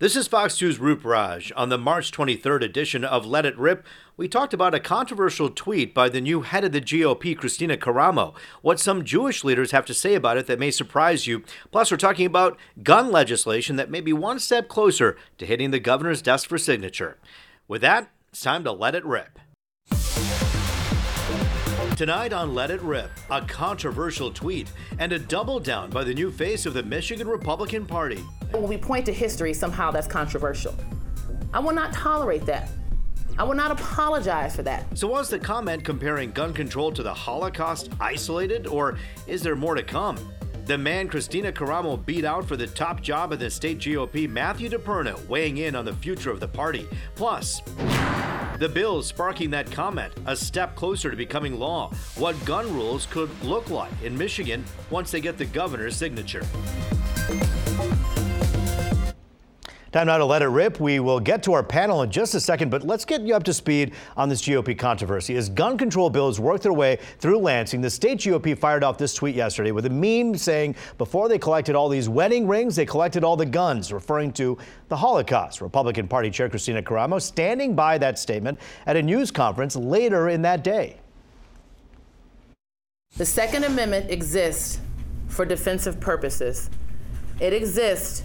This 0.00 0.16
is 0.16 0.26
Fox 0.26 0.54
2's 0.54 0.78
Roop 0.78 1.04
Raj. 1.04 1.52
On 1.56 1.68
the 1.68 1.76
March 1.76 2.10
23rd 2.10 2.62
edition 2.62 3.04
of 3.04 3.26
Let 3.26 3.44
It 3.44 3.58
Rip, 3.58 3.84
we 4.16 4.28
talked 4.28 4.54
about 4.54 4.74
a 4.74 4.80
controversial 4.80 5.50
tweet 5.50 5.92
by 5.92 6.08
the 6.08 6.22
new 6.22 6.40
head 6.40 6.64
of 6.64 6.72
the 6.72 6.80
GOP, 6.80 7.36
Kristina 7.36 7.76
Karamo, 7.76 8.34
what 8.62 8.80
some 8.80 9.04
Jewish 9.04 9.44
leaders 9.44 9.72
have 9.72 9.84
to 9.84 9.92
say 9.92 10.14
about 10.14 10.38
it 10.38 10.46
that 10.46 10.58
may 10.58 10.70
surprise 10.70 11.26
you. 11.26 11.44
Plus, 11.70 11.90
we're 11.90 11.98
talking 11.98 12.24
about 12.24 12.58
gun 12.82 13.12
legislation 13.12 13.76
that 13.76 13.90
may 13.90 14.00
be 14.00 14.14
one 14.14 14.38
step 14.38 14.68
closer 14.68 15.18
to 15.36 15.44
hitting 15.44 15.70
the 15.70 15.78
governor's 15.78 16.22
desk 16.22 16.48
for 16.48 16.56
signature. 16.56 17.18
With 17.68 17.82
that, 17.82 18.10
it's 18.30 18.40
time 18.40 18.64
to 18.64 18.72
let 18.72 18.94
it 18.94 19.04
rip. 19.04 19.38
Tonight 22.00 22.32
on 22.32 22.54
Let 22.54 22.70
It 22.70 22.80
Rip, 22.80 23.10
a 23.28 23.42
controversial 23.42 24.30
tweet 24.30 24.72
and 24.98 25.12
a 25.12 25.18
double 25.18 25.60
down 25.60 25.90
by 25.90 26.02
the 26.02 26.14
new 26.14 26.30
face 26.30 26.64
of 26.64 26.72
the 26.72 26.82
Michigan 26.82 27.28
Republican 27.28 27.84
Party. 27.84 28.24
When 28.52 28.66
we 28.66 28.78
point 28.78 29.04
to 29.04 29.12
history, 29.12 29.52
somehow 29.52 29.90
that's 29.90 30.06
controversial. 30.06 30.74
I 31.52 31.58
will 31.58 31.74
not 31.74 31.92
tolerate 31.92 32.46
that. 32.46 32.70
I 33.36 33.44
will 33.44 33.54
not 33.54 33.70
apologize 33.70 34.56
for 34.56 34.62
that. 34.62 34.96
So, 34.96 35.08
was 35.08 35.28
the 35.28 35.38
comment 35.38 35.84
comparing 35.84 36.30
gun 36.30 36.54
control 36.54 36.90
to 36.90 37.02
the 37.02 37.12
Holocaust 37.12 37.90
isolated, 38.00 38.66
or 38.66 38.96
is 39.26 39.42
there 39.42 39.54
more 39.54 39.74
to 39.74 39.82
come? 39.82 40.16
The 40.64 40.78
man 40.78 41.06
Kristina 41.06 41.52
Karamo 41.52 42.02
beat 42.06 42.24
out 42.24 42.48
for 42.48 42.56
the 42.56 42.66
top 42.66 43.02
job 43.02 43.30
of 43.30 43.40
the 43.40 43.50
state 43.50 43.78
GOP, 43.78 44.26
Matthew 44.26 44.70
DePerno, 44.70 45.22
weighing 45.26 45.58
in 45.58 45.76
on 45.76 45.84
the 45.84 45.92
future 45.92 46.30
of 46.30 46.40
the 46.40 46.48
party. 46.48 46.88
Plus, 47.14 47.60
the 48.60 48.68
bill 48.68 49.02
sparking 49.02 49.48
that 49.48 49.70
comment, 49.72 50.12
a 50.26 50.36
step 50.36 50.76
closer 50.76 51.10
to 51.10 51.16
becoming 51.16 51.58
law. 51.58 51.90
What 52.16 52.36
gun 52.44 52.72
rules 52.74 53.06
could 53.06 53.30
look 53.42 53.70
like 53.70 53.90
in 54.02 54.16
Michigan 54.16 54.62
once 54.90 55.10
they 55.10 55.22
get 55.22 55.38
the 55.38 55.46
governor's 55.46 55.96
signature. 55.96 56.42
Time 59.92 60.06
now 60.06 60.18
to 60.18 60.24
let 60.24 60.40
it 60.40 60.46
rip. 60.46 60.78
We 60.78 61.00
will 61.00 61.18
get 61.18 61.42
to 61.42 61.52
our 61.52 61.64
panel 61.64 62.02
in 62.02 62.12
just 62.12 62.36
a 62.36 62.40
second, 62.40 62.70
but 62.70 62.84
let's 62.84 63.04
get 63.04 63.22
you 63.22 63.34
up 63.34 63.42
to 63.42 63.52
speed 63.52 63.92
on 64.16 64.28
this 64.28 64.40
GOP 64.42 64.78
controversy. 64.78 65.34
As 65.34 65.48
gun 65.48 65.76
control 65.76 66.08
bills 66.08 66.38
work 66.38 66.60
their 66.60 66.72
way 66.72 67.00
through 67.18 67.38
Lansing, 67.38 67.80
the 67.80 67.90
state 67.90 68.18
GOP 68.18 68.56
fired 68.56 68.84
off 68.84 68.98
this 68.98 69.14
tweet 69.14 69.34
yesterday 69.34 69.72
with 69.72 69.86
a 69.86 69.90
meme 69.90 70.36
saying 70.36 70.76
before 70.96 71.28
they 71.28 71.40
collected 71.40 71.74
all 71.74 71.88
these 71.88 72.08
wedding 72.08 72.46
rings, 72.46 72.76
they 72.76 72.86
collected 72.86 73.24
all 73.24 73.36
the 73.36 73.44
guns, 73.44 73.92
referring 73.92 74.32
to 74.34 74.56
the 74.90 74.96
Holocaust. 74.96 75.60
Republican 75.60 76.06
Party 76.06 76.30
Chair 76.30 76.48
Kristina 76.48 76.84
Karamo 76.84 77.20
standing 77.20 77.74
by 77.74 77.98
that 77.98 78.16
statement 78.16 78.60
at 78.86 78.96
a 78.96 79.02
news 79.02 79.32
conference 79.32 79.74
later 79.74 80.28
in 80.28 80.42
that 80.42 80.62
day. 80.62 81.00
The 83.16 83.26
Second 83.26 83.64
Amendment 83.64 84.08
exists 84.08 84.78
for 85.26 85.44
defensive 85.44 85.98
purposes. 85.98 86.70
It 87.40 87.52
exists 87.52 88.22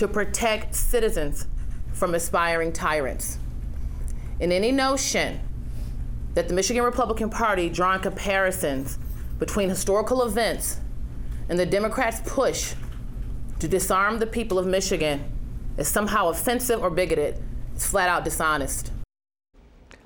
to 0.00 0.08
protect 0.08 0.74
citizens 0.74 1.46
from 1.92 2.14
aspiring 2.14 2.72
tyrants. 2.72 3.36
And 4.40 4.50
any 4.50 4.72
notion 4.72 5.38
that 6.32 6.48
the 6.48 6.54
Michigan 6.54 6.82
Republican 6.84 7.28
Party 7.28 7.68
drawing 7.68 8.00
comparisons 8.00 8.98
between 9.38 9.68
historical 9.68 10.22
events 10.22 10.78
and 11.50 11.58
the 11.58 11.66
Democrats' 11.66 12.22
push 12.24 12.72
to 13.58 13.68
disarm 13.68 14.18
the 14.18 14.26
people 14.26 14.58
of 14.58 14.66
Michigan 14.66 15.22
is 15.76 15.86
somehow 15.86 16.30
offensive 16.30 16.82
or 16.82 16.88
bigoted 16.88 17.38
is 17.76 17.84
flat 17.84 18.08
out 18.08 18.24
dishonest. 18.24 18.92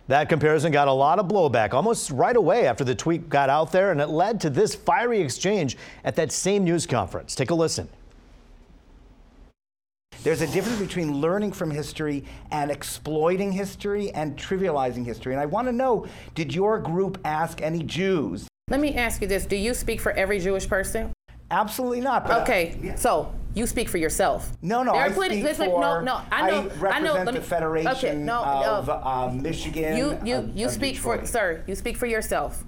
That 0.09 0.29
comparison 0.29 0.73
got 0.73 0.89
a 0.89 0.93
lot 0.93 1.21
of 1.21 1.29
blowback 1.29 1.73
almost 1.73 2.11
right 2.11 2.35
away 2.35 2.67
after 2.67 2.83
the 2.83 2.97
tweet 2.97 3.29
got 3.29 3.49
out 3.49 3.71
there, 3.71 3.93
and 3.93 4.01
it 4.01 4.09
led 4.09 4.41
to 4.41 4.51
this 4.51 4.75
fiery 4.75 5.21
exchange 5.21 5.77
at 6.03 6.17
that 6.17 6.33
same 6.33 6.65
news 6.65 6.85
conference. 6.85 7.37
Take 7.37 7.51
a 7.51 7.55
listen. 7.55 7.89
There's 10.25 10.41
a 10.41 10.47
difference 10.47 10.81
between 10.81 11.21
learning 11.21 11.53
from 11.53 11.71
history 11.71 12.25
and 12.51 12.71
exploiting 12.71 13.53
history 13.53 14.11
and 14.13 14.39
trivializing 14.39 15.05
history. 15.05 15.35
And 15.35 15.41
I 15.41 15.45
want 15.45 15.69
to 15.69 15.73
know 15.73 16.07
did 16.35 16.55
your 16.55 16.79
group 16.79 17.19
ask 17.27 17.61
any 17.61 17.83
Jews? 17.83 18.49
Let 18.71 18.81
me 18.81 18.95
ask 18.95 19.21
you 19.21 19.29
this 19.29 19.45
Do 19.45 19.57
you 19.57 19.75
speak 19.75 20.01
for 20.01 20.13
every 20.13 20.41
Jewish 20.41 20.67
person? 20.67 21.13
Absolutely 21.51 22.01
not. 22.01 22.29
okay, 22.31 22.79
yeah. 22.83 22.95
so 22.95 23.35
you 23.53 23.67
speak 23.67 23.87
for 23.87 23.99
yourself. 23.99 24.51
No, 24.63 24.83
no, 24.83 24.95
I 24.95 25.11
plenty, 25.11 25.43
speak 25.43 25.57
for. 25.57 25.79
No, 25.79 26.01
no, 26.01 26.23
I 26.33 26.51
know. 26.51 26.61
I 26.61 26.63
represent 26.63 26.95
I 26.95 26.99
know, 27.01 27.25
the 27.27 27.33
me, 27.33 27.41
Federation 27.41 27.93
okay, 27.93 28.15
no, 28.17 28.43
of 28.43 28.87
no. 28.87 28.95
Uh, 28.95 29.31
Michigan. 29.31 29.99
You, 29.99 30.19
you, 30.25 30.37
of, 30.37 30.57
you 30.57 30.67
of 30.67 30.73
speak 30.73 30.95
Detroit. 30.95 31.21
for, 31.21 31.27
sir. 31.27 31.65
You 31.67 31.75
speak 31.75 31.99
for 31.99 32.07
yourself. 32.07 32.65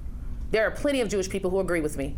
There 0.50 0.66
are 0.66 0.70
plenty 0.70 1.00
of 1.00 1.08
Jewish 1.08 1.30
people 1.30 1.50
who 1.50 1.60
agree 1.60 1.80
with 1.80 1.96
me. 1.96 2.16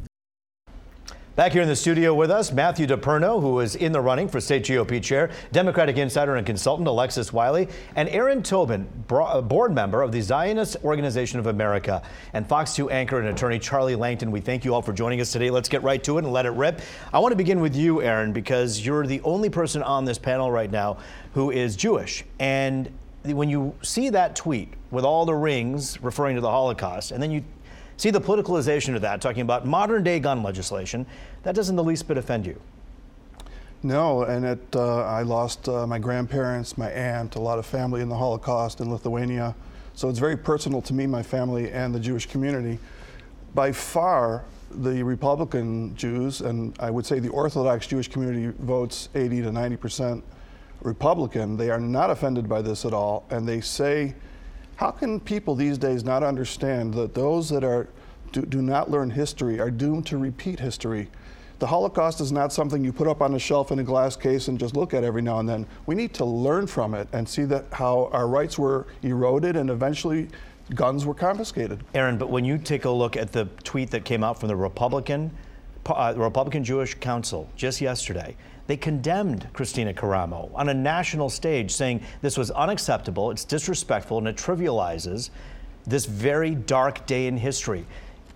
Back 1.39 1.53
here 1.53 1.63
in 1.63 1.69
the 1.69 1.77
studio 1.77 2.15
with 2.15 2.33
us, 2.33 2.51
Matthew 2.51 2.89
DePerno, 2.89 3.41
who 3.41 3.61
is 3.61 3.77
in 3.77 3.93
the 3.93 4.01
running 4.01 4.27
for 4.27 4.41
state 4.41 4.65
GOP 4.65 5.01
chair, 5.01 5.31
Democratic 5.53 5.97
insider 5.97 6.35
and 6.35 6.45
consultant 6.45 6.89
Alexis 6.89 7.33
Wiley, 7.33 7.69
and 7.95 8.09
Aaron 8.09 8.43
Tobin, 8.43 8.89
uh, 9.09 9.41
board 9.41 9.73
member 9.73 10.03
of 10.03 10.11
the 10.11 10.21
Zionist 10.21 10.79
Organization 10.83 11.39
of 11.39 11.47
America, 11.47 12.03
and 12.33 12.45
Fox 12.45 12.75
2 12.75 12.91
anchor 12.91 13.21
and 13.21 13.29
attorney 13.29 13.61
Charlie 13.61 13.95
Langton. 13.95 14.33
We 14.33 14.41
thank 14.41 14.65
you 14.65 14.75
all 14.75 14.83
for 14.83 14.93
joining 14.93 15.21
us 15.21 15.31
today. 15.31 15.49
Let's 15.49 15.69
get 15.69 15.85
right 15.85 16.03
to 16.03 16.19
it 16.19 16.25
and 16.25 16.33
let 16.33 16.45
it 16.45 16.51
rip. 16.51 16.81
I 17.13 17.21
want 17.21 17.31
to 17.31 17.37
begin 17.37 17.61
with 17.61 17.77
you, 17.77 18.03
Aaron, 18.03 18.33
because 18.33 18.85
you're 18.85 19.07
the 19.07 19.21
only 19.21 19.49
person 19.49 19.81
on 19.85 20.05
this 20.05 20.19
panel 20.19 20.51
right 20.51 20.73
now 20.73 20.99
who 21.35 21.53
is 21.53 21.77
Jewish. 21.77 22.25
And 22.41 22.91
when 23.23 23.49
you 23.49 23.77
see 23.83 24.11
that 24.11 24.35
tweet 24.35 24.75
with 24.91 25.05
all 25.05 25.25
the 25.25 25.35
rings 25.35 26.03
referring 26.03 26.35
to 26.35 26.41
the 26.41 26.51
Holocaust, 26.51 27.13
and 27.13 27.23
then 27.23 27.31
you 27.31 27.45
See 27.99 28.11
the 28.11 28.21
politicalization 28.21 28.95
of 28.95 29.03
that, 29.03 29.21
talking 29.21 29.43
about 29.43 29.67
modern 29.67 30.05
day 30.05 30.21
gun 30.21 30.43
legislation, 30.45 31.05
that 31.43 31.57
doesn't 31.57 31.75
the 31.75 31.83
least 31.83 32.07
bit 32.07 32.17
offend 32.17 32.47
you. 32.47 32.61
No, 33.83 34.23
and 34.23 34.45
it, 34.45 34.61
uh, 34.75 35.05
I 35.05 35.23
lost 35.23 35.69
uh, 35.69 35.85
my 35.85 35.99
grandparents, 35.99 36.79
my 36.79 36.91
aunt, 36.91 37.35
a 37.35 37.41
lot 37.41 37.59
of 37.59 37.67
family 37.67 38.01
in 38.01 38.09
the 38.09 38.17
Holocaust 38.17 38.81
in 38.81 38.91
Lithuania. 38.91 39.55
So 39.95 40.09
it's 40.09 40.21
very 40.21 40.37
personal 40.37 40.81
to 40.83 40.95
me, 40.95 41.09
my 41.09 41.25
family, 41.25 41.73
and 41.73 41.93
the 41.93 41.99
Jewish 41.99 42.27
community. 42.27 42.79
By 43.55 43.73
far, 43.73 44.45
the 44.71 45.03
Republican 45.03 45.97
Jews, 45.97 46.41
and 46.41 46.77
I 46.79 46.91
would 46.91 47.05
say 47.05 47.19
the 47.19 47.31
Orthodox 47.31 47.89
Jewish 47.89 48.07
community 48.07 48.57
votes 48.61 49.09
80 49.17 49.43
to 49.43 49.53
90 49.53 49.77
percent 49.77 50.25
Republican. 50.83 51.57
They 51.57 51.71
are 51.71 51.81
not 51.81 52.11
offended 52.11 52.49
by 52.49 52.63
this 52.63 52.85
at 52.85 52.93
all, 52.93 53.27
and 53.31 53.49
they 53.49 53.61
say 53.61 54.15
how 54.79 54.93
can 54.93 55.19
people 55.19 55.57
these 55.57 55.77
days 55.77 56.05
not 56.05 56.23
understand 56.23 56.95
that 56.95 57.13
those 57.13 57.49
that 57.49 57.65
are 57.65 57.89
do, 58.31 58.43
do 58.43 58.63
not 58.63 58.89
learn 58.89 59.11
history 59.11 59.59
are 59.59 59.73
doomed 59.73 60.07
to 60.07 60.19
repeat 60.19 60.61
history? 60.61 61.09
The 61.59 61.67
Holocaust 61.67 62.21
is 62.21 62.31
not 62.31 62.53
something 62.53 62.85
you 62.85 62.93
put 62.93 63.09
up 63.09 63.21
on 63.21 63.35
a 63.35 63.41
shelf 63.41 63.73
in 63.73 63.81
a 63.81 63.83
glass 63.83 64.15
case 64.15 64.47
and 64.47 64.57
just 64.57 64.77
look 64.77 64.95
at 64.95 65.03
every 65.03 65.21
now 65.21 65.41
and 65.41 65.49
then. 65.49 65.67
We 65.87 65.97
need 65.97 66.15
to 66.15 66.25
learn 66.25 66.69
from 66.69 66.95
it 66.95 67.09
and 67.13 67.29
see 67.29 67.43
that 67.47 67.65
how 67.73 68.09
our 68.13 68.29
rights 68.29 68.57
were 68.57 68.87
eroded 69.03 69.57
and 69.57 69.69
eventually 69.69 70.29
guns 70.77 71.05
were 71.05 71.15
confiscated. 71.15 71.83
Aaron, 71.93 72.17
but 72.17 72.31
when 72.31 72.45
you 72.45 72.57
take 72.57 72.85
a 72.85 72.91
look 72.91 73.17
at 73.17 73.33
the 73.33 73.47
tweet 73.65 73.91
that 73.91 74.05
came 74.05 74.23
out 74.23 74.39
from 74.39 74.47
the 74.47 74.57
Republican 74.57 75.33
uh, 75.87 76.15
Republican 76.17 76.63
Jewish 76.63 76.95
Council 76.95 77.51
just 77.57 77.81
yesterday, 77.81 78.37
they 78.69 78.77
condemned 78.77 79.49
Kristina 79.55 79.95
Karamo 79.95 80.51
on 80.55 80.69
a 80.69 80.75
national 80.75 81.31
stage, 81.31 81.73
saying 81.73 82.03
this 82.21 82.37
was 82.37 82.51
unacceptable, 82.53 83.31
it's 83.31 83.45
disrespectful, 83.45 84.19
and 84.19 84.29
it 84.29 84.37
trivializes 84.37 85.31
this 85.87 86.05
very 86.05 86.55
dark 86.55 87.05
day 87.07 87.27
in 87.27 87.37
history. 87.39 87.87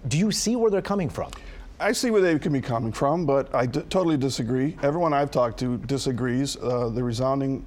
Do 0.08 0.18
you 0.18 0.32
see 0.32 0.56
where 0.56 0.70
they're 0.70 0.80
coming 0.80 1.10
from? 1.10 1.30
I 1.78 1.92
see 1.92 2.10
where 2.10 2.22
they 2.22 2.38
can 2.38 2.52
be 2.52 2.62
coming 2.62 2.92
from, 2.92 3.26
but 3.26 3.54
I 3.54 3.66
totally 3.66 4.16
disagree. 4.16 4.76
Everyone 4.82 5.12
I've 5.12 5.30
talked 5.30 5.58
to 5.60 5.76
disagrees. 5.78 6.56
Uh, 6.56 6.88
the 6.88 7.04
resounding 7.04 7.66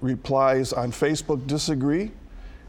replies 0.00 0.72
on 0.72 0.92
Facebook 0.92 1.46
disagree. 1.46 2.10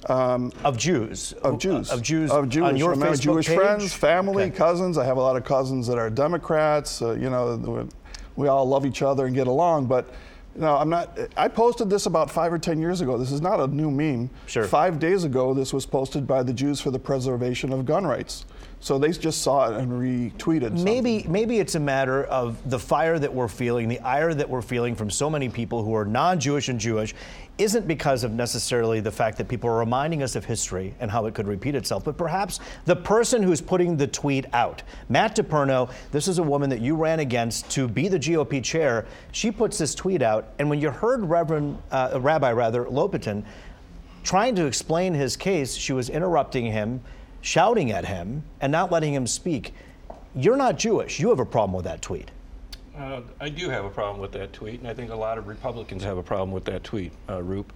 Um, 0.09 0.51
of 0.65 0.77
Jews. 0.77 1.31
Of 1.43 1.59
Jews. 1.59 1.89
Of 1.89 2.01
Jews. 2.01 2.29
Of 2.29 2.49
Jews. 2.49 2.63
On 2.63 2.75
your 2.75 2.95
Facebook 2.95 3.21
Jewish 3.21 3.47
page? 3.47 3.57
friends, 3.57 3.93
family, 3.93 4.45
okay. 4.45 4.57
cousins. 4.57 4.97
I 4.97 5.05
have 5.05 5.15
a 5.15 5.21
lot 5.21 5.37
of 5.37 5.45
cousins 5.45 5.87
that 5.87 5.97
are 5.97 6.09
Democrats. 6.09 7.01
Uh, 7.01 7.11
you 7.13 7.29
know, 7.29 7.87
we 8.35 8.47
all 8.47 8.65
love 8.65 8.85
each 8.85 9.01
other 9.01 9.25
and 9.25 9.35
get 9.35 9.47
along, 9.47 9.85
but 9.87 10.05
No, 10.55 10.75
I'm 10.77 10.89
not. 10.89 11.17
I 11.35 11.47
posted 11.47 11.89
this 11.89 12.05
about 12.05 12.29
five 12.29 12.53
or 12.53 12.59
ten 12.59 12.79
years 12.79 13.01
ago. 13.01 13.17
This 13.17 13.31
is 13.31 13.41
not 13.41 13.59
a 13.59 13.65
new 13.65 13.89
meme. 13.89 14.29
Sure. 14.45 14.65
Five 14.65 14.99
days 14.99 15.23
ago, 15.23 15.53
this 15.55 15.73
was 15.73 15.85
posted 15.87 16.27
by 16.27 16.43
the 16.43 16.53
Jews 16.53 16.79
for 16.79 16.91
the 16.91 16.99
Preservation 16.99 17.73
of 17.73 17.85
Gun 17.85 18.05
Rights. 18.05 18.45
So 18.83 18.97
they 18.97 19.11
just 19.11 19.41
saw 19.41 19.71
it 19.71 19.77
and 19.77 19.89
retweeted. 19.93 20.63
something. 20.63 20.83
Maybe 20.83 21.25
maybe 21.29 21.59
it's 21.59 21.75
a 21.75 21.79
matter 21.79 22.25
of 22.25 22.69
the 22.69 22.77
fire 22.77 23.17
that 23.17 23.33
we're 23.33 23.47
feeling, 23.47 23.87
the 23.87 24.01
ire 24.01 24.33
that 24.33 24.49
we're 24.49 24.61
feeling 24.61 24.93
from 24.93 25.09
so 25.09 25.29
many 25.29 25.47
people 25.47 25.85
who 25.85 25.95
are 25.95 26.03
non-Jewish 26.03 26.67
and 26.67 26.77
Jewish, 26.77 27.15
isn't 27.57 27.87
because 27.87 28.25
of 28.25 28.33
necessarily 28.33 28.99
the 28.99 29.09
fact 29.09 29.37
that 29.37 29.47
people 29.47 29.69
are 29.69 29.77
reminding 29.77 30.21
us 30.21 30.35
of 30.35 30.43
history 30.43 30.93
and 30.99 31.09
how 31.09 31.27
it 31.27 31.33
could 31.33 31.47
repeat 31.47 31.75
itself, 31.75 32.03
but 32.03 32.17
perhaps 32.17 32.59
the 32.83 32.95
person 32.95 33.41
who's 33.41 33.61
putting 33.61 33.95
the 33.95 34.07
tweet 34.07 34.47
out. 34.51 34.83
Matt 35.07 35.37
DePerno, 35.37 35.89
this 36.11 36.27
is 36.27 36.39
a 36.39 36.43
woman 36.43 36.69
that 36.69 36.81
you 36.81 36.97
ran 36.97 37.21
against 37.21 37.69
to 37.71 37.87
be 37.87 38.09
the 38.09 38.19
GOP 38.19 38.61
chair. 38.61 39.05
She 39.31 39.49
puts 39.49 39.77
this 39.77 39.95
tweet 39.95 40.21
out, 40.21 40.49
and 40.59 40.69
when 40.69 40.81
you 40.81 40.89
heard 40.89 41.23
Reverend 41.23 41.81
uh, 41.89 42.19
Rabbi 42.21 42.51
rather 42.51 42.83
Lopatin 42.83 43.45
trying 44.25 44.55
to 44.55 44.65
explain 44.65 45.13
his 45.13 45.37
case, 45.37 45.73
she 45.73 45.93
was 45.93 46.09
interrupting 46.09 46.65
him 46.65 46.99
shouting 47.43 47.91
at 47.91 48.05
him 48.05 48.41
and 48.61 48.71
not 48.71 48.91
letting 48.91 49.13
him 49.13 49.27
speak. 49.27 49.75
You're 50.35 50.57
not 50.57 50.79
Jewish. 50.79 51.19
You 51.19 51.29
have 51.29 51.39
a 51.39 51.45
problem 51.45 51.73
with 51.73 51.85
that 51.85 52.01
tweet. 52.01 52.31
Uh, 52.97 53.21
I 53.39 53.49
do 53.49 53.69
have 53.69 53.85
a 53.85 53.89
problem 53.89 54.21
with 54.21 54.31
that 54.31 54.53
tweet, 54.53 54.79
and 54.79 54.87
I 54.87 54.93
think 54.93 55.11
a 55.11 55.15
lot 55.15 55.37
of 55.37 55.47
Republicans 55.47 56.03
have 56.03 56.17
a 56.17 56.23
problem 56.23 56.51
with 56.51 56.65
that 56.65 56.83
tweet, 56.83 57.11
uh, 57.29 57.41
Roop. 57.43 57.73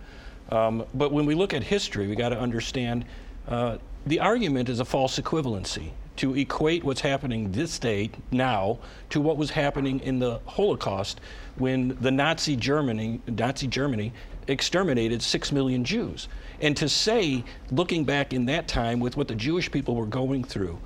Um, 0.50 0.86
but 0.94 1.12
when 1.12 1.26
we 1.26 1.36
look 1.36 1.54
at 1.54 1.64
history, 1.64 2.08
we 2.08 2.16
got 2.16 2.30
to 2.30 2.40
understand 2.40 3.06
uh, 3.48 3.78
the 4.06 4.20
argument 4.20 4.70
is 4.70 4.80
a 4.80 4.86
false 4.86 5.20
equivalency 5.20 5.92
to 6.18 6.36
equate 6.36 6.84
what's 6.84 7.02
happening 7.02 7.52
this 7.52 7.78
day 7.78 8.10
now 8.32 8.80
to 9.10 9.20
what 9.20 9.38
was 9.38 9.52
happening 9.52 10.00
in 10.00 10.20
the 10.20 10.40
Holocaust 10.46 11.20
when 11.58 11.98
the 12.00 12.12
Nazi 12.12 12.56
Germany, 12.56 13.22
Nazi 13.28 13.68
Germany 13.68 14.14
exterminated 14.48 15.22
six 15.22 15.52
million 15.52 15.84
Jews. 15.84 16.28
And 16.62 16.76
to 16.78 16.90
say, 16.90 17.44
looking 17.72 18.04
back 18.04 18.34
in 18.34 18.46
that 18.46 18.68
time 18.68 19.00
with 19.00 19.18
what 19.18 19.28
the 19.28 19.36
Jewish 19.36 19.72
people 19.72 19.96
were 19.96 20.06
going 20.06 20.44
through, 20.44 20.80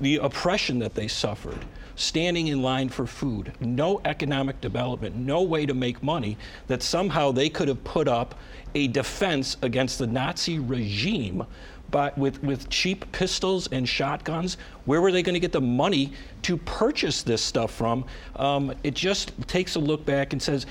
the 0.00 0.16
oppression 0.16 0.78
that 0.78 0.94
they 0.94 1.08
suffered, 1.08 1.58
standing 1.96 2.46
in 2.46 2.62
line 2.62 2.88
for 2.88 3.06
food, 3.06 3.52
no 3.60 4.00
economic 4.04 4.60
development, 4.60 5.16
no 5.16 5.42
way 5.42 5.66
to 5.66 5.74
make 5.74 6.02
money, 6.02 6.36
that 6.68 6.82
somehow 6.82 7.32
they 7.32 7.48
could 7.48 7.68
have 7.68 7.82
put 7.84 8.06
up 8.06 8.36
a 8.74 8.86
defense 8.88 9.56
against 9.62 9.98
the 9.98 10.06
Nazi 10.06 10.58
regime 10.58 11.44
but 11.90 12.16
with, 12.18 12.42
with 12.42 12.68
cheap 12.68 13.10
pistols 13.12 13.68
and 13.72 13.88
shotguns, 13.88 14.58
where 14.84 15.00
were 15.00 15.12
they 15.12 15.22
going 15.22 15.34
to 15.34 15.40
get 15.40 15.52
the 15.52 15.60
money 15.60 16.12
to 16.42 16.56
purchase 16.56 17.22
this 17.22 17.42
stuff 17.42 17.72
from? 17.72 18.04
Um, 18.36 18.74
it 18.84 18.94
just 18.94 19.32
takes 19.48 19.74
a 19.74 19.78
look 19.78 20.04
back 20.04 20.32
and 20.32 20.42
says, 20.42 20.66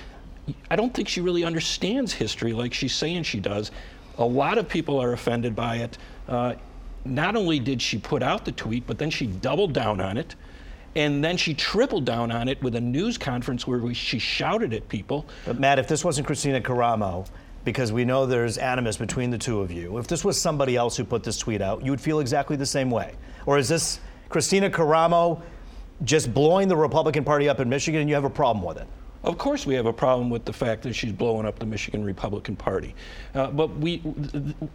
I 0.70 0.76
don't 0.76 0.94
think 0.94 1.08
she 1.08 1.22
really 1.22 1.44
understands 1.44 2.14
history 2.14 2.54
like 2.54 2.74
she's 2.74 2.96
saying 2.96 3.24
she 3.24 3.40
does. 3.40 3.72
A 4.18 4.26
lot 4.26 4.58
of 4.58 4.68
people 4.68 5.00
are 5.02 5.14
offended 5.14 5.56
by 5.56 5.78
it. 5.78 5.98
Uh, 6.28 6.56
not 7.06 7.36
only 7.36 7.60
did 7.60 7.82
she 7.82 7.98
put 7.98 8.24
out 8.24 8.46
the 8.46 8.52
tweet, 8.52 8.86
but 8.88 8.98
then 8.98 9.10
she 9.10 9.28
doubled 9.28 9.74
down 9.74 10.02
on 10.02 10.18
it. 10.18 10.36
And 10.96 11.24
then 11.24 11.38
she 11.38 11.54
tripled 11.54 12.06
down 12.06 12.32
on 12.32 12.48
it 12.48 12.62
with 12.64 12.76
a 12.76 12.82
news 12.82 13.18
conference 13.18 13.68
where 13.68 13.80
we, 13.80 13.94
she 13.94 14.18
shouted 14.20 14.74
at 14.74 14.90
people. 14.90 15.28
But 15.46 15.60
Matt, 15.60 15.80
if 15.80 15.88
this 15.88 16.04
wasn't 16.04 16.28
Kristina 16.28 16.62
Karamo, 16.62 17.28
because 17.64 17.92
we 17.92 18.04
know 18.06 18.26
there's 18.26 18.58
animus 18.58 18.98
between 18.98 19.30
the 19.30 19.38
two 19.38 19.60
of 19.60 19.72
you, 19.72 19.98
if 20.00 20.08
this 20.08 20.26
was 20.26 20.42
somebody 20.42 20.76
else 20.76 20.98
who 20.98 21.04
put 21.04 21.24
this 21.24 21.38
tweet 21.38 21.62
out, 21.62 21.84
you 21.84 21.92
would 21.92 22.02
feel 22.02 22.20
exactly 22.20 22.56
the 22.56 22.66
same 22.66 22.90
way. 22.90 23.14
Or 23.46 23.58
is 23.58 23.70
this 23.70 24.00
Kristina 24.30 24.72
Karamo 24.72 25.42
just 26.04 26.34
blowing 26.34 26.68
the 26.68 26.78
Republican 26.78 27.24
Party 27.24 27.48
up 27.48 27.60
in 27.60 27.70
Michigan 27.70 28.02
and 28.02 28.10
you 28.10 28.16
have 28.16 28.24
a 28.24 28.30
problem 28.30 28.66
with 28.66 28.78
it? 28.78 28.88
Of 29.28 29.38
course, 29.38 29.66
we 29.66 29.76
have 29.76 29.88
a 29.88 29.92
problem 29.92 30.30
with 30.30 30.46
the 30.46 30.54
fact 30.54 30.84
that 30.84 30.94
she's 30.94 31.12
blowing 31.12 31.46
up 31.46 31.60
the 31.60 31.66
Michigan 31.66 32.02
Republican 32.02 32.56
Party. 32.56 32.96
Uh, 33.36 33.48
but 33.48 33.76
we, 33.76 34.02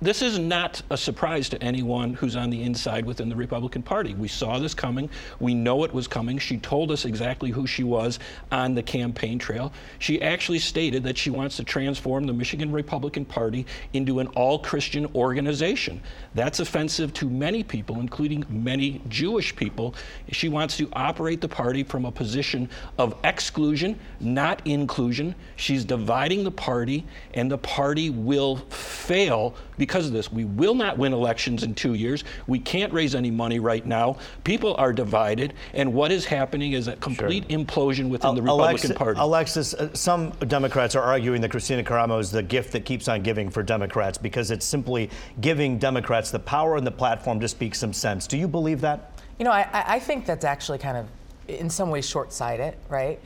this 0.02 0.20
is 0.20 0.38
not 0.38 0.82
a 0.90 0.96
surprise 0.98 1.48
to 1.48 1.62
anyone 1.62 2.12
who's 2.12 2.36
on 2.36 2.50
the 2.50 2.62
inside 2.62 3.06
within 3.06 3.30
the 3.30 3.34
Republican 3.34 3.82
Party. 3.82 4.12
We 4.12 4.28
saw 4.28 4.58
this 4.58 4.74
coming. 4.74 5.08
We 5.40 5.54
know 5.54 5.84
it 5.84 5.94
was 5.94 6.06
coming. 6.06 6.36
She 6.36 6.58
told 6.58 6.90
us 6.90 7.06
exactly 7.06 7.50
who 7.50 7.66
she 7.66 7.82
was 7.82 8.18
on 8.50 8.74
the 8.74 8.82
campaign 8.82 9.38
trail. 9.38 9.72
She 10.00 10.20
actually 10.20 10.58
stated 10.58 11.02
that 11.04 11.16
she 11.16 11.30
wants 11.30 11.56
to 11.56 11.64
transform 11.64 12.24
the 12.24 12.34
Michigan 12.34 12.70
Republican 12.70 13.24
Party 13.24 13.64
into 13.94 14.20
an 14.20 14.26
all 14.36 14.58
Christian 14.58 15.06
organization. 15.14 15.98
That's 16.34 16.60
offensive 16.60 17.14
to 17.14 17.30
many 17.30 17.62
people, 17.62 18.00
including 18.00 18.44
many 18.50 19.00
Jewish 19.08 19.56
people. 19.56 19.94
She 20.30 20.50
wants 20.50 20.76
to 20.76 20.90
operate 20.92 21.40
the 21.40 21.48
party 21.48 21.84
from 21.84 22.04
a 22.04 22.12
position 22.12 22.68
of 22.98 23.16
exclusion, 23.24 23.98
not 24.20 24.41
inclusion. 24.64 25.34
She's 25.56 25.84
dividing 25.84 26.44
the 26.44 26.50
party, 26.50 27.04
and 27.34 27.50
the 27.50 27.58
party 27.58 28.10
will 28.10 28.56
fail 28.56 29.54
because 29.78 30.06
of 30.06 30.12
this. 30.12 30.32
We 30.32 30.44
will 30.44 30.74
not 30.74 30.98
win 30.98 31.12
elections 31.12 31.62
in 31.62 31.74
two 31.74 31.94
years. 31.94 32.24
We 32.46 32.58
can't 32.58 32.92
raise 32.92 33.14
any 33.14 33.30
money 33.30 33.58
right 33.58 33.84
now. 33.84 34.16
People 34.44 34.74
are 34.76 34.92
divided, 34.92 35.54
and 35.74 35.92
what 35.92 36.10
is 36.10 36.24
happening 36.24 36.72
is 36.72 36.88
a 36.88 36.96
complete 36.96 37.44
sure. 37.50 37.58
implosion 37.58 38.08
within 38.08 38.34
the 38.34 38.42
Republican 38.42 38.50
Alexis, 38.50 38.92
Party. 38.92 39.20
Alexis, 39.20 39.74
uh, 39.74 39.94
some 39.94 40.30
Democrats 40.46 40.94
are 40.94 41.02
arguing 41.02 41.40
that 41.40 41.50
Kristina 41.50 41.84
Karamo 41.84 42.20
is 42.20 42.30
the 42.30 42.42
gift 42.42 42.72
that 42.72 42.84
keeps 42.84 43.08
on 43.08 43.22
giving 43.22 43.50
for 43.50 43.62
Democrats 43.62 44.18
because 44.18 44.50
it's 44.50 44.66
simply 44.66 45.10
giving 45.40 45.78
Democrats 45.78 46.30
the 46.30 46.38
power 46.38 46.76
and 46.76 46.86
the 46.86 46.90
platform 46.92 47.40
to 47.40 47.48
speak 47.48 47.74
some 47.74 47.92
sense. 47.92 48.26
Do 48.26 48.36
you 48.36 48.48
believe 48.48 48.80
that? 48.80 49.20
You 49.38 49.44
know, 49.44 49.52
I, 49.52 49.68
I 49.72 49.98
think 49.98 50.26
that's 50.26 50.44
actually 50.44 50.78
kind 50.78 50.96
of, 50.96 51.06
in 51.48 51.68
some 51.68 51.90
ways, 51.90 52.08
short 52.08 52.32
sighted, 52.32 52.76
right? 52.88 53.18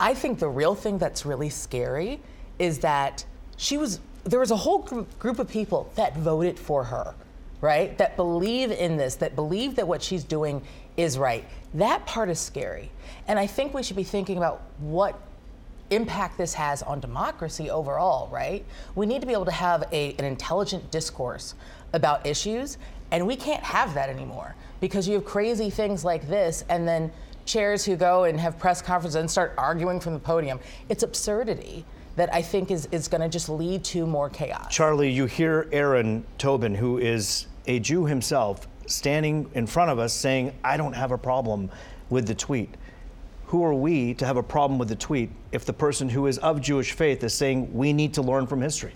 I 0.00 0.14
think 0.14 0.38
the 0.38 0.48
real 0.48 0.74
thing 0.74 0.98
that's 0.98 1.24
really 1.24 1.50
scary 1.50 2.20
is 2.58 2.80
that 2.80 3.24
she 3.56 3.76
was 3.76 4.00
there 4.24 4.40
was 4.40 4.50
a 4.50 4.56
whole 4.56 4.78
group 5.18 5.38
of 5.38 5.48
people 5.48 5.90
that 5.96 6.16
voted 6.16 6.58
for 6.58 6.84
her, 6.84 7.14
right? 7.60 7.96
That 7.98 8.16
believe 8.16 8.70
in 8.70 8.96
this, 8.96 9.16
that 9.16 9.36
believe 9.36 9.76
that 9.76 9.86
what 9.86 10.02
she's 10.02 10.24
doing 10.24 10.62
is 10.96 11.18
right. 11.18 11.44
That 11.74 12.06
part 12.06 12.30
is 12.30 12.38
scary. 12.38 12.90
And 13.28 13.38
I 13.38 13.46
think 13.46 13.74
we 13.74 13.82
should 13.82 13.96
be 13.96 14.04
thinking 14.04 14.38
about 14.38 14.62
what 14.78 15.20
impact 15.90 16.38
this 16.38 16.54
has 16.54 16.82
on 16.82 17.00
democracy 17.00 17.70
overall, 17.70 18.28
right? 18.28 18.64
We 18.94 19.04
need 19.04 19.20
to 19.20 19.26
be 19.26 19.34
able 19.34 19.44
to 19.44 19.50
have 19.50 19.84
a, 19.92 20.14
an 20.18 20.24
intelligent 20.24 20.90
discourse 20.90 21.54
about 21.92 22.26
issues, 22.26 22.78
and 23.10 23.26
we 23.26 23.36
can't 23.36 23.62
have 23.62 23.94
that 23.94 24.08
anymore 24.08 24.54
because 24.80 25.06
you 25.06 25.14
have 25.14 25.24
crazy 25.24 25.70
things 25.70 26.04
like 26.04 26.26
this 26.28 26.64
and 26.68 26.88
then 26.88 27.12
chairs 27.44 27.84
who 27.84 27.96
go 27.96 28.24
and 28.24 28.38
have 28.40 28.58
press 28.58 28.80
conferences 28.82 29.16
and 29.16 29.30
start 29.30 29.54
arguing 29.56 30.00
from 30.00 30.14
the 30.14 30.20
podium. 30.20 30.60
It's 30.88 31.02
absurdity 31.02 31.84
that 32.16 32.32
I 32.32 32.42
think 32.42 32.70
is, 32.70 32.86
is 32.92 33.08
going 33.08 33.20
to 33.20 33.28
just 33.28 33.48
lead 33.48 33.84
to 33.84 34.06
more 34.06 34.30
chaos. 34.30 34.72
Charlie, 34.72 35.10
you 35.10 35.26
hear 35.26 35.68
Aaron 35.72 36.24
Tobin, 36.38 36.74
who 36.74 36.98
is 36.98 37.46
a 37.66 37.80
Jew 37.80 38.06
himself, 38.06 38.68
standing 38.86 39.50
in 39.54 39.66
front 39.66 39.90
of 39.90 39.98
us 39.98 40.12
saying, 40.12 40.52
I 40.62 40.76
don't 40.76 40.92
have 40.92 41.10
a 41.10 41.18
problem 41.18 41.70
with 42.10 42.26
the 42.26 42.34
tweet. 42.34 42.70
Who 43.46 43.64
are 43.64 43.74
we 43.74 44.14
to 44.14 44.26
have 44.26 44.36
a 44.36 44.42
problem 44.42 44.78
with 44.78 44.88
the 44.88 44.96
tweet 44.96 45.30
if 45.52 45.64
the 45.64 45.72
person 45.72 46.08
who 46.08 46.26
is 46.26 46.38
of 46.38 46.60
Jewish 46.60 46.92
faith 46.92 47.22
is 47.24 47.34
saying 47.34 47.72
we 47.72 47.92
need 47.92 48.14
to 48.14 48.22
learn 48.22 48.46
from 48.46 48.60
history? 48.60 48.92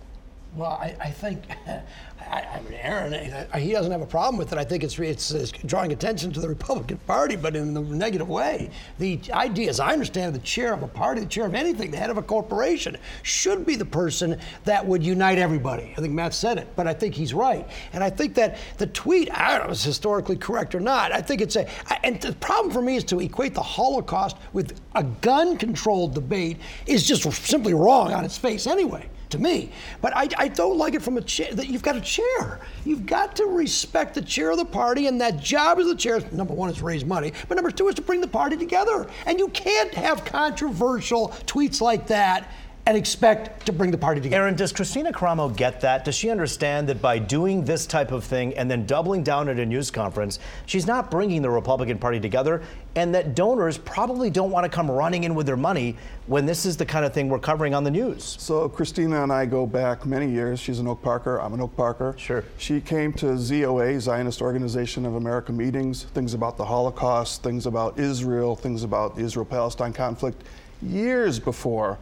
Well, 0.54 0.70
I, 0.70 0.96
I 1.00 1.10
think 1.10 1.44
I, 2.30 2.47
I 2.56 2.61
mean, 2.62 2.75
Aaron, 2.75 3.12
he 3.58 3.73
doesn't 3.73 3.90
have 3.90 4.02
a 4.02 4.06
problem 4.06 4.37
with 4.37 4.52
it. 4.52 4.58
I 4.58 4.64
think 4.64 4.85
it's, 4.85 4.99
it's, 4.99 5.30
it's 5.30 5.50
drawing 5.50 5.92
attention 5.92 6.32
to 6.32 6.40
the 6.40 6.49
Republican 6.49 6.99
Party, 7.06 7.37
but 7.37 7.56
in 7.56 7.76
a 7.76 7.80
negative 7.80 8.28
way. 8.28 8.70
The 8.99 9.20
idea, 9.32 9.70
as 9.70 9.80
I 9.80 9.92
understand 9.92 10.35
the 10.35 10.40
chair 10.40 10.73
of 10.73 10.82
a 10.82 10.88
party, 10.88 11.20
the 11.23 11.26
chair 11.26 11.47
of 11.47 11.54
anything, 11.54 11.90
the 11.90 11.97
head 11.97 12.11
of 12.11 12.18
a 12.18 12.23
corporation, 12.23 12.97
should 13.23 13.64
be 13.64 13.76
the 13.76 13.85
person 13.85 14.38
that 14.64 14.87
would 14.87 15.02
unite 15.02 15.38
everybody. 15.38 15.94
I 15.97 16.00
think 16.00 16.12
Matt 16.12 16.35
said 16.35 16.58
it, 16.58 16.68
but 16.76 16.87
I 16.87 16.92
think 16.92 17.14
he's 17.14 17.32
right. 17.32 17.66
And 17.92 18.04
I 18.04 18.11
think 18.11 18.35
that 18.35 18.58
the 18.76 18.87
tweet, 18.88 19.30
I 19.32 19.52
don't 19.52 19.61
know 19.61 19.64
if 19.66 19.73
it's 19.73 19.85
historically 19.85 20.37
correct 20.37 20.75
or 20.75 20.80
not. 20.80 21.12
I 21.12 21.20
think 21.20 21.40
it's 21.40 21.56
a, 21.56 21.66
and 22.04 22.20
the 22.20 22.35
problem 22.35 22.73
for 22.73 22.82
me 22.82 22.97
is 22.97 23.04
to 23.04 23.20
equate 23.20 23.54
the 23.54 23.62
Holocaust 23.62 24.37
with 24.52 24.80
a 24.94 25.02
gun 25.02 25.56
controlled 25.56 26.14
debate 26.14 26.58
is 26.87 27.06
just 27.06 27.30
simply 27.32 27.75
wrong 27.75 28.12
on 28.12 28.25
its 28.25 28.37
face 28.37 28.66
anyway 28.66 29.08
to 29.30 29.38
me. 29.38 29.70
But 30.00 30.16
I, 30.16 30.28
I 30.37 30.49
don't 30.49 30.78
like 30.78 30.94
it 30.94 31.02
from 31.02 31.16
a 31.16 31.20
chair 31.20 31.52
that 31.52 31.68
you've 31.68 31.82
got 31.82 31.97
a 31.97 32.00
chair. 32.00 32.61
You've 32.85 33.06
got 33.06 33.37
to 33.37 33.44
respect 33.44 34.14
the 34.14 34.23
chair 34.23 34.50
of 34.50 34.58
the 34.58 34.64
party, 34.64 35.06
and 35.06 35.20
that 35.20 35.40
job 35.40 35.78
as 35.78 35.87
the 35.87 35.97
chair, 35.97 36.20
number 36.32 36.54
one, 36.54 36.70
is 36.70 36.82
raise 36.82 37.04
money, 37.04 37.32
but 37.49 37.54
number 37.54 37.70
two 37.70 37.88
is 37.88 37.94
to 37.97 38.02
bring 38.02 38.20
the 38.20 38.28
party 38.28 38.56
together. 38.56 39.08
And 39.26 39.38
you 39.38 39.49
can't 39.49 39.92
have 39.94 40.25
controversial 40.25 41.28
tweets 41.47 41.80
like 41.80 42.06
that 42.08 42.50
and 42.88 42.97
expect 42.97 43.66
to 43.66 43.71
bring 43.71 43.90
the 43.90 43.99
party 43.99 44.18
together. 44.18 44.45
Aaron, 44.45 44.57
does 44.57 44.73
Kristina 44.73 45.12
Karamo 45.12 45.54
get 45.54 45.78
that? 45.83 46.07
Does 46.07 46.14
she 46.14 46.30
understand 46.30 46.88
that 46.88 47.02
by 47.02 47.18
doing 47.18 47.62
this 47.62 47.85
type 47.85 48.12
of 48.12 48.25
thing 48.25 48.57
and 48.57 48.71
then 48.71 48.87
doubling 48.87 49.23
down 49.23 49.50
at 49.50 49.59
a 49.59 49.66
news 49.66 49.90
conference, 49.90 50.38
she's 50.64 50.87
not 50.87 51.11
bringing 51.11 51.42
the 51.42 51.50
Republican 51.50 51.99
Party 51.99 52.18
together, 52.18 52.62
and 52.97 53.14
that 53.14 53.35
donors 53.35 53.76
probably 53.76 54.30
don't 54.30 54.50
want 54.50 54.64
to 54.64 54.71
come 54.71 54.90
running 54.90 55.25
in 55.25 55.35
with 55.35 55.45
their 55.45 55.54
money 55.54 55.99
when 56.28 56.47
this 56.47 56.64
is 56.64 56.78
the 56.78 56.87
kind 56.87 57.04
of 57.04 57.12
thing 57.12 57.28
we're 57.28 57.38
covering 57.38 57.75
on 57.75 57.85
the 57.85 57.90
news? 57.90 58.37
So 58.40 58.66
Kristina 58.71 59.23
and 59.23 59.30
I 59.30 59.45
go 59.45 59.66
back 59.66 60.07
many 60.07 60.30
years. 60.30 60.59
She's 60.59 60.78
an 60.78 60.88
Oak 60.88 61.02
Parker. 61.02 61.42
I'm 61.42 61.52
an 61.52 61.61
Oak 61.61 61.76
Parker. 61.76 62.14
Sure. 62.16 62.42
She 62.57 62.80
came 62.80 63.12
to 63.14 63.26
ZOA, 63.37 64.00
Zionist 64.00 64.40
Organization 64.40 65.04
of 65.04 65.16
America 65.16 65.52
meetings, 65.52 66.04
things 66.14 66.33
about 66.33 66.57
the 66.57 66.64
Holocaust, 66.64 67.42
things 67.42 67.66
about 67.66 67.99
Israel, 67.99 68.57
things 68.57 68.83
about 68.83 69.14
the 69.14 69.25
Israel-Palestine 69.25 69.92
conflict, 69.92 70.42
years 70.80 71.38
before 71.38 71.99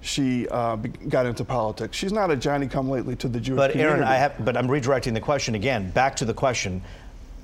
she 0.00 0.48
uh, 0.48 0.76
got 1.08 1.26
into 1.26 1.44
politics. 1.44 1.96
She's 1.96 2.12
not 2.12 2.30
a 2.30 2.36
Johnny 2.36 2.66
come 2.66 2.88
lately 2.88 3.16
to 3.16 3.28
the 3.28 3.40
Jewish 3.40 3.56
But 3.58 3.72
community. 3.72 3.96
Aaron, 4.00 4.08
I 4.08 4.16
have. 4.16 4.44
But 4.44 4.56
I'm 4.56 4.68
redirecting 4.68 5.14
the 5.14 5.20
question 5.20 5.54
again. 5.54 5.90
Back 5.90 6.16
to 6.16 6.24
the 6.24 6.34
question: 6.34 6.82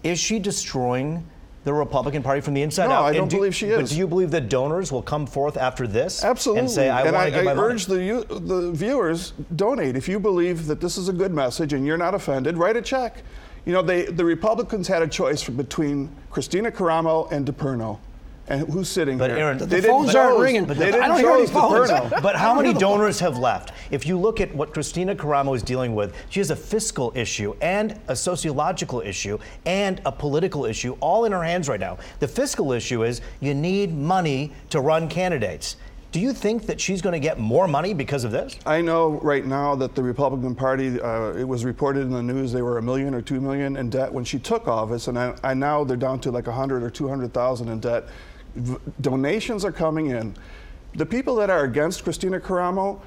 Is 0.02 0.18
she 0.18 0.38
destroying 0.38 1.26
the 1.64 1.72
Republican 1.74 2.22
Party 2.22 2.40
from 2.40 2.54
the 2.54 2.62
inside 2.62 2.86
No, 2.88 2.94
out? 2.94 3.04
I 3.04 3.12
don't 3.12 3.28
do- 3.28 3.36
believe 3.36 3.54
she 3.54 3.66
is. 3.66 3.80
But 3.80 3.90
do 3.90 3.98
you 3.98 4.06
believe 4.06 4.30
that 4.30 4.48
donors 4.48 4.90
will 4.92 5.02
come 5.02 5.26
forth 5.26 5.56
after 5.56 5.86
this 5.86 6.24
Absolutely. 6.24 6.60
and 6.60 6.70
say, 6.70 6.88
"I 6.88 7.10
want 7.10 7.26
to 7.26 7.30
give 7.32 7.44
my 7.44 7.50
I 7.50 7.54
money"? 7.54 7.74
urge 7.74 7.86
the, 7.86 8.24
the 8.40 8.70
viewers 8.72 9.32
donate. 9.56 9.96
If 9.96 10.08
you 10.08 10.18
believe 10.18 10.66
that 10.66 10.80
this 10.80 10.96
is 10.96 11.08
a 11.08 11.12
good 11.12 11.34
message 11.34 11.72
and 11.72 11.84
you're 11.86 11.98
not 11.98 12.14
offended, 12.14 12.56
write 12.56 12.76
a 12.76 12.82
check. 12.82 13.22
You 13.66 13.72
know, 13.72 13.82
they, 13.82 14.04
the 14.04 14.24
Republicans 14.24 14.86
had 14.86 15.02
a 15.02 15.08
choice 15.08 15.46
between 15.48 16.08
Kristina 16.30 16.70
Karamo 16.70 17.30
and 17.32 17.44
DePerno. 17.44 17.98
And 18.48 18.68
who's 18.68 18.88
sitting 18.88 19.18
But 19.18 19.30
here? 19.30 19.38
Aaron- 19.40 19.58
The 19.58 19.66
they 19.66 19.80
phones 19.80 20.12
didn't 20.12 20.20
aren't 20.24 20.38
ringing. 20.40 20.66
They 20.66 20.74
I 20.88 20.90
didn't 20.92 21.08
don't 21.08 21.18
hear 21.18 21.30
any 21.30 21.46
phones. 21.46 21.90
But 22.22 22.36
how 22.36 22.54
many 22.54 22.72
donors 22.72 23.18
have 23.20 23.36
left? 23.38 23.72
If 23.90 24.06
you 24.06 24.18
look 24.18 24.40
at 24.40 24.54
what 24.54 24.72
Kristina 24.72 25.16
Karamo 25.16 25.54
is 25.56 25.62
dealing 25.62 25.94
with, 25.94 26.14
she 26.30 26.38
has 26.40 26.50
a 26.50 26.56
fiscal 26.56 27.12
issue 27.16 27.54
and 27.60 27.98
a 28.08 28.14
sociological 28.14 29.00
issue 29.00 29.38
and 29.64 30.00
a 30.06 30.12
political 30.12 30.64
issue 30.64 30.96
all 31.00 31.24
in 31.24 31.32
her 31.32 31.42
hands 31.42 31.68
right 31.68 31.80
now. 31.80 31.98
The 32.20 32.28
fiscal 32.28 32.72
issue 32.72 33.02
is 33.04 33.20
you 33.40 33.52
need 33.54 33.92
money 33.96 34.52
to 34.70 34.80
run 34.80 35.08
candidates. 35.08 35.76
Do 36.12 36.20
you 36.20 36.32
think 36.32 36.66
that 36.66 36.80
she's 36.80 37.02
going 37.02 37.12
to 37.12 37.18
get 37.18 37.38
more 37.38 37.66
money 37.68 37.92
because 37.92 38.24
of 38.24 38.30
this? 38.30 38.56
I 38.64 38.80
know 38.80 39.20
right 39.22 39.44
now 39.44 39.74
that 39.74 39.94
the 39.94 40.02
Republican 40.02 40.54
Party, 40.54 40.98
uh, 41.00 41.32
it 41.32 41.46
was 41.46 41.64
reported 41.64 42.02
in 42.02 42.10
the 42.10 42.22
news 42.22 42.52
they 42.52 42.62
were 42.62 42.78
a 42.78 42.82
million 42.82 43.12
or 43.12 43.20
two 43.20 43.40
million 43.40 43.76
in 43.76 43.90
debt 43.90 44.10
when 44.10 44.24
she 44.24 44.38
took 44.38 44.66
office, 44.68 45.08
and 45.08 45.18
I, 45.18 45.36
I 45.42 45.52
now 45.52 45.84
they're 45.84 45.96
down 45.96 46.20
to 46.20 46.30
like 46.30 46.46
a 46.46 46.52
hundred 46.52 46.82
or 46.84 46.90
two 46.90 47.08
hundred 47.08 47.34
thousand 47.34 47.68
in 47.68 47.80
debt. 47.80 48.04
V- 48.56 48.76
donations 49.00 49.64
are 49.64 49.72
coming 49.72 50.06
in. 50.06 50.34
The 50.94 51.06
people 51.06 51.36
that 51.36 51.50
are 51.50 51.64
against 51.64 52.04
Kristina 52.04 52.40
Karamo 52.40 53.00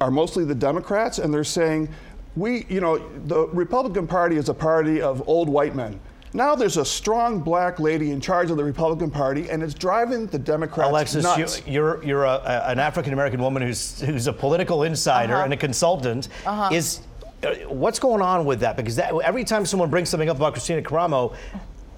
are 0.00 0.10
mostly 0.10 0.44
the 0.44 0.54
Democrats, 0.54 1.18
and 1.18 1.32
they're 1.34 1.42
saying, 1.44 1.88
we, 2.36 2.64
you 2.68 2.80
know, 2.80 2.98
the 3.26 3.48
Republican 3.48 4.06
Party 4.06 4.36
is 4.36 4.48
a 4.48 4.54
party 4.54 5.02
of 5.02 5.26
old 5.28 5.48
white 5.48 5.74
men. 5.74 5.98
Now 6.34 6.54
there's 6.54 6.78
a 6.78 6.84
strong 6.84 7.40
black 7.40 7.78
lady 7.78 8.10
in 8.10 8.20
charge 8.20 8.50
of 8.50 8.56
the 8.56 8.64
Republican 8.64 9.10
Party, 9.10 9.50
and 9.50 9.62
it's 9.62 9.74
driving 9.74 10.26
the 10.28 10.38
Democrats 10.38 10.88
Alexis, 10.88 11.24
nuts. 11.24 11.58
you, 11.66 11.72
you're 11.74 12.02
you're 12.04 12.24
a, 12.24 12.40
a- 12.44 12.70
an 12.70 12.78
African 12.78 13.12
American 13.12 13.40
woman 13.42 13.60
who's 13.62 14.00
who's 14.00 14.28
a 14.28 14.32
political 14.32 14.84
insider 14.84 15.34
Uh-huh. 15.34 15.44
and 15.44 15.52
a 15.52 15.56
consultant. 15.58 16.28
Is 16.72 17.00
uh, 17.42 17.54
what's 17.68 17.98
going 17.98 18.22
on 18.22 18.46
with 18.46 18.60
that? 18.60 18.76
Because 18.76 18.96
that, 18.96 19.12
every 19.24 19.44
time 19.44 19.66
someone 19.66 19.90
brings 19.90 20.08
something 20.08 20.30
up 20.30 20.36
about 20.36 20.54
Kristina 20.54 20.82
Karamo, 20.82 21.34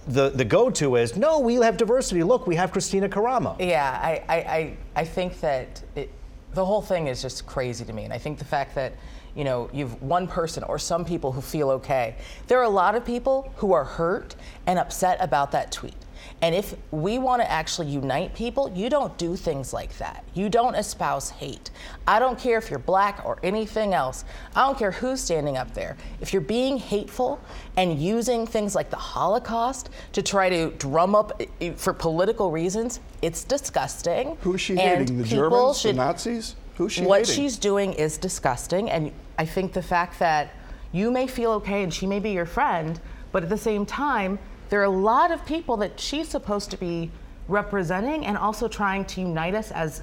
the 0.06 0.30
the 0.30 0.44
go-to 0.44 0.96
is 0.96 1.16
no, 1.16 1.38
we 1.38 1.54
have 1.56 1.76
diversity. 1.76 2.22
Look, 2.22 2.46
we 2.46 2.56
have 2.56 2.72
Kristina 2.72 3.08
Karamo. 3.08 3.56
Yeah, 3.58 3.98
I, 4.02 4.22
I, 4.28 4.36
I, 4.36 4.76
I 4.96 5.04
think 5.04 5.40
that 5.40 5.82
it, 5.94 6.10
the 6.52 6.64
whole 6.64 6.82
thing 6.82 7.08
is 7.08 7.22
just 7.22 7.46
crazy 7.46 7.84
to 7.84 7.92
me. 7.92 8.04
And 8.04 8.12
I 8.12 8.18
think 8.18 8.38
the 8.38 8.44
fact 8.44 8.74
that, 8.74 8.92
you 9.34 9.44
know, 9.44 9.68
you've 9.72 10.00
one 10.02 10.26
person 10.26 10.62
or 10.64 10.78
some 10.78 11.04
people 11.04 11.32
who 11.32 11.40
feel 11.40 11.70
okay. 11.70 12.16
There 12.46 12.58
are 12.58 12.64
a 12.64 12.68
lot 12.68 12.94
of 12.94 13.04
people 13.04 13.52
who 13.56 13.72
are 13.72 13.84
hurt 13.84 14.36
and 14.66 14.78
upset 14.78 15.18
about 15.20 15.50
that 15.52 15.72
tweet. 15.72 15.94
And 16.42 16.54
if 16.54 16.74
we 16.90 17.18
want 17.18 17.42
to 17.42 17.50
actually 17.50 17.88
unite 17.88 18.34
people, 18.34 18.70
you 18.74 18.90
don't 18.90 19.16
do 19.16 19.36
things 19.36 19.72
like 19.72 19.96
that. 19.98 20.24
You 20.34 20.48
don't 20.48 20.74
espouse 20.74 21.30
hate. 21.30 21.70
I 22.06 22.18
don't 22.18 22.38
care 22.38 22.58
if 22.58 22.70
you're 22.70 22.78
black 22.78 23.22
or 23.24 23.38
anything 23.42 23.94
else. 23.94 24.24
I 24.54 24.66
don't 24.66 24.78
care 24.78 24.90
who's 24.90 25.20
standing 25.20 25.56
up 25.56 25.72
there. 25.74 25.96
If 26.20 26.32
you're 26.32 26.42
being 26.42 26.76
hateful 26.76 27.40
and 27.76 27.98
using 27.98 28.46
things 28.46 28.74
like 28.74 28.90
the 28.90 28.96
Holocaust 28.96 29.90
to 30.12 30.22
try 30.22 30.48
to 30.50 30.70
drum 30.72 31.14
up 31.14 31.40
for 31.76 31.92
political 31.92 32.50
reasons, 32.50 33.00
it's 33.22 33.44
disgusting. 33.44 34.36
Who's 34.42 34.60
she 34.60 34.78
and 34.78 35.00
hating? 35.00 35.18
The 35.18 35.24
Germans? 35.24 35.82
The 35.82 35.92
Nazis? 35.92 36.56
Who's 36.76 36.92
she 36.92 37.00
hating? 37.00 37.08
what 37.08 37.20
hating? 37.20 37.34
she's 37.34 37.56
doing 37.56 37.92
is 37.94 38.18
disgusting, 38.18 38.90
and 38.90 39.12
I 39.38 39.46
think 39.46 39.72
the 39.72 39.82
fact 39.82 40.18
that 40.18 40.50
you 40.92 41.10
may 41.10 41.26
feel 41.26 41.52
okay 41.52 41.82
and 41.82 41.92
she 41.92 42.06
may 42.06 42.20
be 42.20 42.30
your 42.30 42.46
friend, 42.46 43.00
but 43.32 43.42
at 43.42 43.48
the 43.48 43.58
same 43.58 43.84
time, 43.86 44.38
there 44.74 44.80
are 44.80 44.86
a 44.86 44.90
lot 44.90 45.30
of 45.30 45.46
people 45.46 45.76
that 45.76 46.00
she's 46.00 46.26
supposed 46.26 46.68
to 46.68 46.76
be 46.76 47.08
representing 47.46 48.26
and 48.26 48.36
also 48.36 48.66
trying 48.66 49.04
to 49.04 49.20
unite 49.20 49.54
us 49.54 49.70
as 49.70 50.02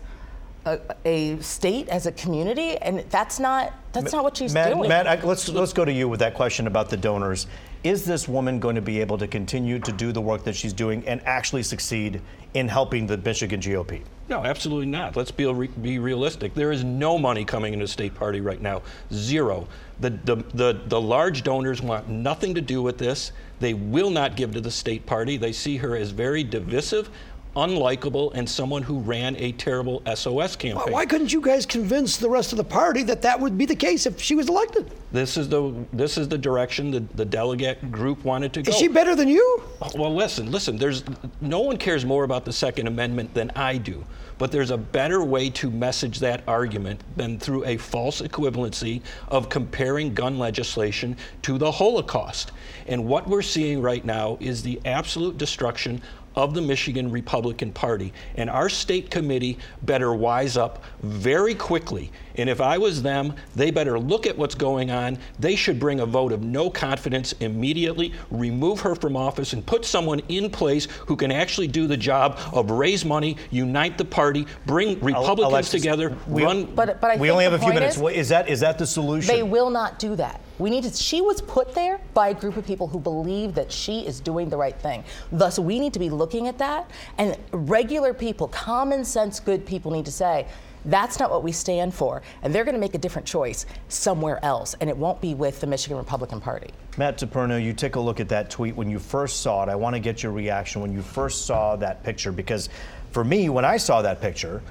a, 0.65 0.79
a 1.03 1.37
state, 1.39 1.89
as 1.89 2.05
a 2.05 2.11
community, 2.13 2.77
and 2.77 2.99
that's 3.09 3.37
not 3.37 3.73
that's 3.91 4.13
not 4.13 4.23
what 4.23 4.37
she's 4.37 4.53
Matt, 4.53 4.73
doing. 4.73 4.87
Matt, 4.87 5.07
I, 5.07 5.19
let's 5.25 5.49
let's 5.49 5.73
go 5.73 5.83
to 5.83 5.91
you 5.91 6.07
with 6.07 6.21
that 6.21 6.35
question 6.35 6.67
about 6.67 6.89
the 6.89 6.95
donors. 6.95 7.47
Is 7.83 8.05
this 8.05 8.29
woman 8.29 8.61
going 8.61 8.75
to 8.75 8.81
be 8.81 9.01
able 9.01 9.17
to 9.17 9.27
continue 9.27 9.77
to 9.77 9.91
do 9.91 10.13
the 10.13 10.21
work 10.21 10.45
that 10.45 10.55
she's 10.55 10.71
doing 10.71 11.05
and 11.05 11.19
actually 11.25 11.63
succeed 11.63 12.21
in 12.53 12.69
helping 12.69 13.07
the 13.07 13.17
Michigan 13.17 13.59
GOP? 13.59 14.03
No, 14.31 14.45
absolutely 14.45 14.85
not. 14.85 15.17
Let's 15.17 15.29
be, 15.29 15.43
be 15.81 15.99
realistic. 15.99 16.53
There 16.53 16.71
is 16.71 16.85
no 16.85 17.17
money 17.17 17.43
coming 17.43 17.73
into 17.73 17.83
the 17.83 17.91
state 17.91 18.15
party 18.15 18.39
right 18.39 18.61
now. 18.61 18.81
Zero. 19.11 19.67
The, 19.99 20.11
the, 20.11 20.37
the, 20.53 20.81
the 20.87 21.01
large 21.01 21.43
donors 21.43 21.81
want 21.81 22.07
nothing 22.07 22.55
to 22.55 22.61
do 22.61 22.81
with 22.81 22.97
this. 22.97 23.33
They 23.59 23.73
will 23.73 24.09
not 24.09 24.37
give 24.37 24.53
to 24.53 24.61
the 24.61 24.71
state 24.71 25.05
party. 25.05 25.35
They 25.35 25.51
see 25.51 25.75
her 25.75 25.97
as 25.97 26.11
very 26.11 26.45
divisive, 26.45 27.09
unlikable, 27.55 28.31
and 28.33 28.49
someone 28.49 28.81
who 28.81 28.99
ran 28.99 29.35
a 29.37 29.51
terrible 29.53 30.01
SOS 30.15 30.55
campaign. 30.55 30.93
Why 30.93 31.05
couldn't 31.05 31.33
you 31.33 31.41
guys 31.41 31.65
convince 31.65 32.17
the 32.17 32.29
rest 32.29 32.53
of 32.53 32.57
the 32.57 32.63
party 32.63 33.03
that 33.03 33.21
that 33.21 33.39
would 33.39 33.57
be 33.57 33.65
the 33.65 33.75
case 33.75 34.05
if 34.05 34.21
she 34.21 34.35
was 34.35 34.47
elected? 34.47 34.89
This 35.11 35.35
is 35.37 35.49
the 35.49 35.73
this 35.91 36.17
is 36.17 36.29
the 36.29 36.37
direction 36.37 36.91
the, 36.91 37.01
the 37.15 37.25
delegate 37.25 37.91
group 37.91 38.23
wanted 38.23 38.53
to 38.53 38.61
go. 38.61 38.71
Is 38.71 38.77
she 38.77 38.87
better 38.87 39.15
than 39.15 39.27
you? 39.27 39.63
Oh, 39.81 39.91
well, 39.95 40.15
listen, 40.15 40.51
listen. 40.51 40.77
There's 40.77 41.03
no 41.41 41.59
one 41.59 41.77
cares 41.77 42.05
more 42.05 42.23
about 42.23 42.45
the 42.45 42.53
Second 42.53 42.87
Amendment 42.87 43.33
than 43.33 43.51
I 43.55 43.77
do. 43.77 44.05
But 44.37 44.51
there's 44.51 44.71
a 44.71 44.77
better 44.77 45.23
way 45.23 45.51
to 45.51 45.69
message 45.69 46.17
that 46.19 46.41
argument 46.47 47.03
than 47.15 47.37
through 47.37 47.63
a 47.65 47.77
false 47.77 48.21
equivalency 48.21 49.01
of 49.27 49.49
comparing 49.49 50.15
gun 50.15 50.39
legislation 50.39 51.15
to 51.43 51.59
the 51.59 51.71
Holocaust. 51.71 52.51
And 52.87 53.05
what 53.05 53.27
we're 53.27 53.43
seeing 53.43 53.83
right 53.83 54.03
now 54.03 54.39
is 54.39 54.63
the 54.63 54.81
absolute 54.83 55.37
destruction 55.37 56.01
of 56.35 56.53
the 56.53 56.61
Michigan 56.61 57.11
Republican 57.11 57.71
Party. 57.71 58.13
And 58.35 58.49
our 58.49 58.69
state 58.69 59.11
committee 59.11 59.57
better 59.83 60.13
wise 60.13 60.57
up 60.57 60.83
very 61.01 61.55
quickly. 61.55 62.11
And 62.37 62.49
if 62.49 62.61
I 62.61 62.77
was 62.77 63.01
them, 63.01 63.33
they 63.55 63.71
better 63.71 63.99
look 63.99 64.25
at 64.25 64.37
what's 64.37 64.55
going 64.55 64.91
on. 64.91 65.17
They 65.39 65.55
should 65.55 65.79
bring 65.79 65.99
a 65.99 66.05
vote 66.05 66.31
of 66.31 66.43
no 66.43 66.69
confidence 66.69 67.33
immediately, 67.39 68.13
remove 68.29 68.79
her 68.81 68.95
from 68.95 69.15
office, 69.17 69.53
and 69.53 69.65
put 69.65 69.85
someone 69.85 70.21
in 70.29 70.49
place 70.49 70.85
who 71.07 71.15
can 71.15 71.31
actually 71.31 71.67
do 71.67 71.87
the 71.87 71.97
job 71.97 72.39
of 72.53 72.71
raise 72.71 73.03
money, 73.05 73.37
unite 73.49 73.97
the 73.97 74.05
party, 74.05 74.45
bring 74.65 74.99
Republicans 74.99 75.51
Alexis, 75.51 75.81
together, 75.81 76.15
we- 76.27 76.43
run. 76.43 76.65
but 76.75 76.99
but 77.01 77.11
I 77.11 77.15
we 77.17 77.31
only 77.31 77.43
have 77.43 77.53
a 77.53 77.59
few 77.59 77.73
minutes. 77.73 77.95
is- 77.95 78.01
What- 78.01 78.13
Is 78.13 78.29
that 78.29 78.49
is 78.49 78.59
that 78.61 78.77
the 78.77 78.87
solution? 78.87 79.33
They 79.35 79.43
will 79.43 79.69
not 79.69 79.99
do 79.99 80.15
that. 80.15 80.39
We 80.59 80.69
need 80.69 80.83
to. 80.83 80.91
She 80.93 81.21
was 81.21 81.41
put 81.41 81.73
there 81.73 81.99
by 82.13 82.29
a 82.29 82.33
group 82.33 82.55
of 82.57 82.65
people 82.65 82.87
who 82.87 82.99
believe 82.99 83.55
that 83.55 83.71
she 83.71 84.01
is 84.01 84.19
doing 84.19 84.49
the 84.49 84.57
right 84.57 84.79
thing. 84.79 85.03
Thus, 85.31 85.57
we 85.57 85.79
need 85.79 85.93
to 85.93 85.99
be 85.99 86.09
looking 86.09 86.47
at 86.47 86.57
that. 86.59 86.89
And 87.17 87.35
regular 87.51 88.13
people, 88.13 88.47
common 88.49 89.03
sense, 89.03 89.39
good 89.39 89.65
people, 89.65 89.91
need 89.91 90.05
to 90.05 90.11
say. 90.11 90.45
That's 90.85 91.19
not 91.19 91.29
what 91.29 91.43
we 91.43 91.51
stand 91.51 91.93
for. 91.93 92.21
And 92.41 92.53
they're 92.53 92.63
going 92.63 92.75
to 92.75 92.79
make 92.79 92.95
a 92.95 92.99
different 92.99 93.27
choice 93.27 93.65
somewhere 93.89 94.43
else. 94.43 94.75
And 94.81 94.89
it 94.89 94.97
won't 94.97 95.21
be 95.21 95.35
with 95.35 95.59
the 95.59 95.67
Michigan 95.67 95.97
Republican 95.97 96.41
Party. 96.41 96.71
Matt 96.97 97.17
DePerno, 97.17 97.63
you 97.63 97.73
take 97.73 97.95
a 97.95 97.99
look 97.99 98.19
at 98.19 98.29
that 98.29 98.49
tweet 98.49 98.75
when 98.75 98.89
you 98.89 98.99
first 98.99 99.41
saw 99.41 99.63
it. 99.63 99.69
I 99.69 99.75
want 99.75 99.95
to 99.95 99.99
get 99.99 100.23
your 100.23 100.31
reaction 100.31 100.81
when 100.81 100.93
you 100.93 101.01
first 101.01 101.45
saw 101.45 101.75
that 101.77 102.03
picture 102.03 102.31
because 102.31 102.69
for 103.11 103.23
me, 103.23 103.49
when 103.49 103.65
I 103.65 103.77
saw 103.77 104.01
that 104.01 104.21
picture, 104.21 104.61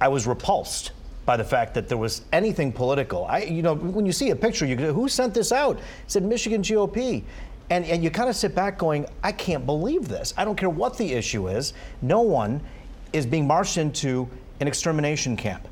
I 0.00 0.08
was 0.08 0.26
repulsed 0.26 0.92
by 1.26 1.36
the 1.36 1.44
fact 1.44 1.74
that 1.74 1.88
there 1.88 1.98
was 1.98 2.22
anything 2.32 2.72
political. 2.72 3.26
I, 3.26 3.42
you 3.42 3.62
know, 3.62 3.74
when 3.74 4.06
you 4.06 4.12
see 4.12 4.30
a 4.30 4.36
picture, 4.36 4.66
you 4.66 4.76
go, 4.76 4.92
who 4.92 5.08
sent 5.08 5.34
this 5.34 5.52
out? 5.52 5.76
It 5.76 5.84
said 6.06 6.24
Michigan 6.24 6.62
GOP. 6.62 7.22
And, 7.68 7.84
and 7.84 8.02
you 8.02 8.10
kind 8.10 8.28
of 8.28 8.34
sit 8.34 8.54
back 8.54 8.78
going, 8.78 9.06
I 9.22 9.30
can't 9.30 9.64
believe 9.64 10.08
this. 10.08 10.34
I 10.36 10.44
don't 10.44 10.56
care 10.56 10.70
what 10.70 10.98
the 10.98 11.12
issue 11.12 11.48
is. 11.48 11.72
No 12.02 12.20
one 12.20 12.60
is 13.12 13.26
being 13.26 13.46
marched 13.46 13.76
into 13.76 14.28
an 14.60 14.68
extermination 14.68 15.36
camp 15.36 15.66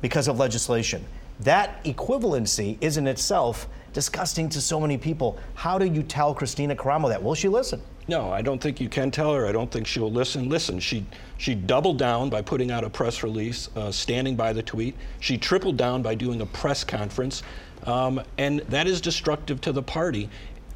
because 0.00 0.28
of 0.28 0.38
legislation. 0.38 1.04
That 1.40 1.82
equivalency 1.84 2.78
is 2.80 2.96
in 2.96 3.06
itself 3.06 3.68
disgusting 3.92 4.48
to 4.50 4.60
so 4.60 4.78
many 4.78 4.98
people. 4.98 5.38
How 5.54 5.78
do 5.78 5.86
you 5.86 6.02
tell 6.02 6.34
Kristina 6.34 6.76
Karamo 6.76 7.08
that? 7.08 7.22
Will 7.22 7.34
she 7.34 7.48
listen? 7.48 7.80
No, 8.06 8.30
I 8.30 8.42
don't 8.42 8.60
think 8.60 8.80
you 8.80 8.88
can 8.88 9.10
tell 9.10 9.32
her. 9.32 9.46
I 9.46 9.52
don't 9.52 9.70
think 9.70 9.86
she'll 9.86 10.12
listen. 10.12 10.50
Listen, 10.50 10.78
she 10.78 11.06
she 11.38 11.54
doubled 11.54 11.98
down 11.98 12.28
by 12.28 12.42
putting 12.42 12.70
out 12.70 12.84
a 12.84 12.90
press 12.90 13.22
release, 13.22 13.70
uh, 13.76 13.90
standing 13.90 14.36
by 14.36 14.52
the 14.52 14.62
tweet. 14.62 14.94
She 15.20 15.38
tripled 15.38 15.78
down 15.78 16.02
by 16.02 16.14
doing 16.14 16.42
a 16.42 16.46
press 16.46 16.84
conference, 16.84 17.42
um, 17.84 18.20
and 18.36 18.60
that 18.68 18.86
is 18.86 19.00
destructive 19.00 19.60
to 19.62 19.72
the 19.72 19.82
party. 19.82 20.28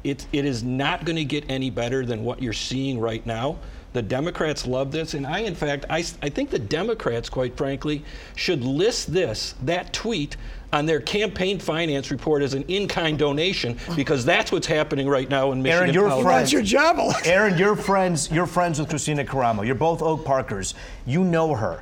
It 0.03 0.25
it 0.33 0.43
is 0.43 0.63
not 0.63 1.05
going 1.05 1.17
to 1.17 1.25
get 1.25 1.45
any 1.49 1.69
better 1.69 2.03
than 2.03 2.23
what 2.23 2.41
you're 2.41 2.51
seeing 2.51 2.99
right 2.99 3.23
now. 3.27 3.59
The 3.91 4.01
Democrats 4.03 4.67
love 4.67 4.91
this, 4.91 5.15
and 5.15 5.25
I, 5.25 5.39
in 5.39 5.55
fact, 5.55 5.85
I, 5.89 5.99
I 6.21 6.29
think 6.29 6.51
the 6.51 6.59
Democrats, 6.59 7.27
quite 7.27 7.57
frankly, 7.57 8.03
should 8.35 8.63
list 8.63 9.11
this 9.11 9.55
that 9.63 9.91
tweet 9.93 10.37
on 10.71 10.85
their 10.85 10.99
campaign 10.99 11.57
finance 11.57 12.11
report 12.11 12.43
as 12.43 12.53
an 12.53 12.63
in-kind 12.67 13.17
donation 13.17 13.75
because 13.95 14.23
that's 14.23 14.51
what's 14.51 14.67
happening 14.67 15.07
right 15.09 15.27
now 15.27 15.51
in 15.51 15.63
Michigan. 15.63 15.81
Aaron, 15.85 15.93
your 15.95 16.03
politics. 16.09 16.23
friend- 16.23 16.41
That's 16.41 16.51
your 16.53 16.61
job, 16.61 17.13
Aaron, 17.25 17.57
you're 17.57 17.75
friends. 17.75 18.29
You're 18.31 18.45
friends 18.45 18.79
with 18.79 18.89
Kristina 18.89 19.25
Karamo. 19.25 19.65
You're 19.65 19.73
both 19.73 20.03
Oak 20.03 20.23
Parkers. 20.23 20.75
You 21.07 21.23
know 21.23 21.55
her. 21.55 21.81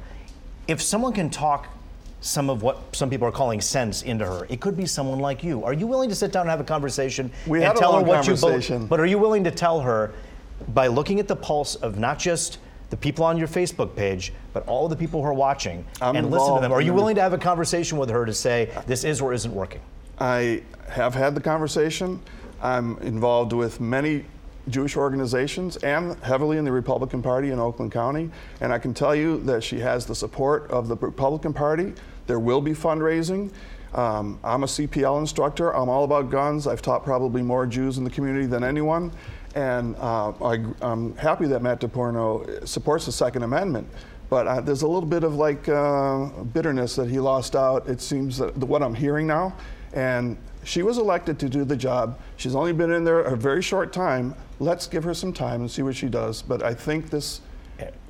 If 0.70 0.82
someone 0.82 1.12
can 1.12 1.30
talk 1.30 1.68
some 2.22 2.50
of 2.50 2.64
what 2.64 2.80
some 2.96 3.10
people 3.10 3.28
are 3.28 3.32
calling 3.32 3.62
sense 3.62 4.02
into 4.02 4.26
her. 4.26 4.48
It 4.50 4.60
could 4.60 4.76
be 4.76 4.86
someone 4.88 5.20
like 5.20 5.44
you. 5.44 5.64
Are 5.64 5.72
you 5.72 5.86
willing 5.86 6.10
to 6.10 6.16
sit 6.16 6.32
down 6.32 6.42
and 6.42 6.50
have 6.50 6.60
a 6.60 6.64
conversation 6.64 7.32
We 7.46 7.60
and 7.60 7.68
had 7.68 7.76
a 7.76 7.80
tell 7.80 7.92
long 7.92 8.02
her 8.04 8.08
what 8.08 8.28
you 8.28 8.34
conversation. 8.34 8.78
believe? 8.78 8.90
But 8.90 9.00
are 9.00 9.06
you 9.06 9.20
willing 9.20 9.44
to 9.44 9.52
tell 9.52 9.80
her 9.82 10.14
by 10.70 10.88
looking 10.88 11.20
at 11.20 11.28
the 11.28 11.36
pulse 11.36 11.76
of 11.76 11.98
not 11.98 12.20
just 12.20 12.60
the 12.90 12.98
people 12.98 13.26
on 13.26 13.38
your 13.38 13.48
Facebook 13.48 13.96
page, 13.96 14.34
but 14.54 14.66
all 14.68 14.88
the 14.88 14.96
people 14.96 15.22
who 15.22 15.28
are 15.28 15.34
watching 15.34 15.86
I'm 16.02 16.16
and 16.16 16.32
listen 16.32 16.56
to 16.56 16.62
them? 16.62 16.72
Are 16.72 16.82
you 16.82 16.94
willing 16.94 17.16
to 17.16 17.22
have 17.22 17.34
a 17.34 17.38
conversation 17.38 17.98
with 17.98 18.10
her 18.10 18.26
to 18.26 18.34
say 18.34 18.72
this 18.86 19.04
is 19.04 19.22
or 19.22 19.34
isn't 19.34 19.54
working? 19.54 19.82
I 20.20 20.64
have 20.90 21.14
had 21.14 21.36
the 21.36 21.42
conversation. 21.42 22.22
I'm 22.62 22.98
involved 23.00 23.54
with 23.54 23.80
many 23.80 24.26
Jewish 24.70 24.98
organizations 24.98 25.78
and 25.78 26.18
heavily 26.24 26.58
in 26.58 26.66
the 26.66 26.72
Republican 26.72 27.22
Party 27.22 27.52
in 27.52 27.60
Oakland 27.60 27.92
County. 27.92 28.30
And 28.62 28.74
I 28.74 28.80
can 28.80 28.94
tell 28.94 29.16
you 29.16 29.40
that 29.42 29.64
she 29.64 29.80
has 29.80 30.06
the 30.06 30.16
support 30.16 30.70
of 30.72 30.88
the 30.88 30.96
Republican 30.96 31.54
Party. 31.54 31.94
There 32.26 32.40
will 32.40 32.62
be 32.62 32.72
fundraising. 32.72 33.52
Um, 33.94 34.40
I'm 34.44 34.64
a 34.64 34.68
CPL 34.68 35.20
instructor. 35.20 35.74
I'm 35.76 35.88
all 35.88 36.04
about 36.04 36.30
guns. 36.30 36.68
I've 36.68 36.82
taught 36.82 37.04
probably 37.04 37.42
more 37.42 37.66
Jews 37.66 37.98
in 37.98 38.04
the 38.04 38.10
community 38.10 38.46
than 38.46 38.64
anyone. 38.64 39.12
And 39.56 39.96
uh, 39.98 40.32
I, 40.44 40.63
am 40.82 41.16
happy 41.16 41.48
that 41.48 41.62
Matt 41.62 41.82
DePerno 41.82 42.68
supports 42.68 43.06
the 43.06 43.12
Second 43.12 43.44
Amendment. 43.44 43.88
But 44.30 44.48
uh, 44.48 44.62
there's 44.62 44.82
a 44.82 44.88
little 44.88 45.08
bit 45.08 45.24
of 45.24 45.36
like 45.36 45.68
uh, 45.70 46.25
bitterness 46.54 46.96
that 46.96 47.10
he 47.10 47.20
lost 47.20 47.56
out. 47.56 47.88
It 47.88 48.01
seems 48.01 48.38
that 48.38 48.56
what 48.58 48.84
I'm 48.84 48.94
hearing 48.94 49.25
now, 49.25 49.56
and 49.94 50.38
she 50.63 50.84
was 50.84 50.98
elected 50.98 51.39
to 51.39 51.50
do 51.50 51.63
the 51.63 51.77
job. 51.77 52.20
She's 52.36 52.54
only 52.54 52.74
been 52.74 52.92
in 52.92 53.06
there 53.06 53.22
a 53.22 53.38
very 53.38 53.62
short 53.62 53.94
time. 53.94 54.36
Let's 54.60 54.86
give 54.86 55.04
her 55.06 55.13
some 55.13 55.32
time 55.32 55.62
and 55.62 55.72
see 55.72 55.82
what 55.82 55.96
she 55.96 56.10
does. 56.10 56.42
But 56.42 56.62
I 56.62 56.74
think 56.74 57.10
this 57.10 57.39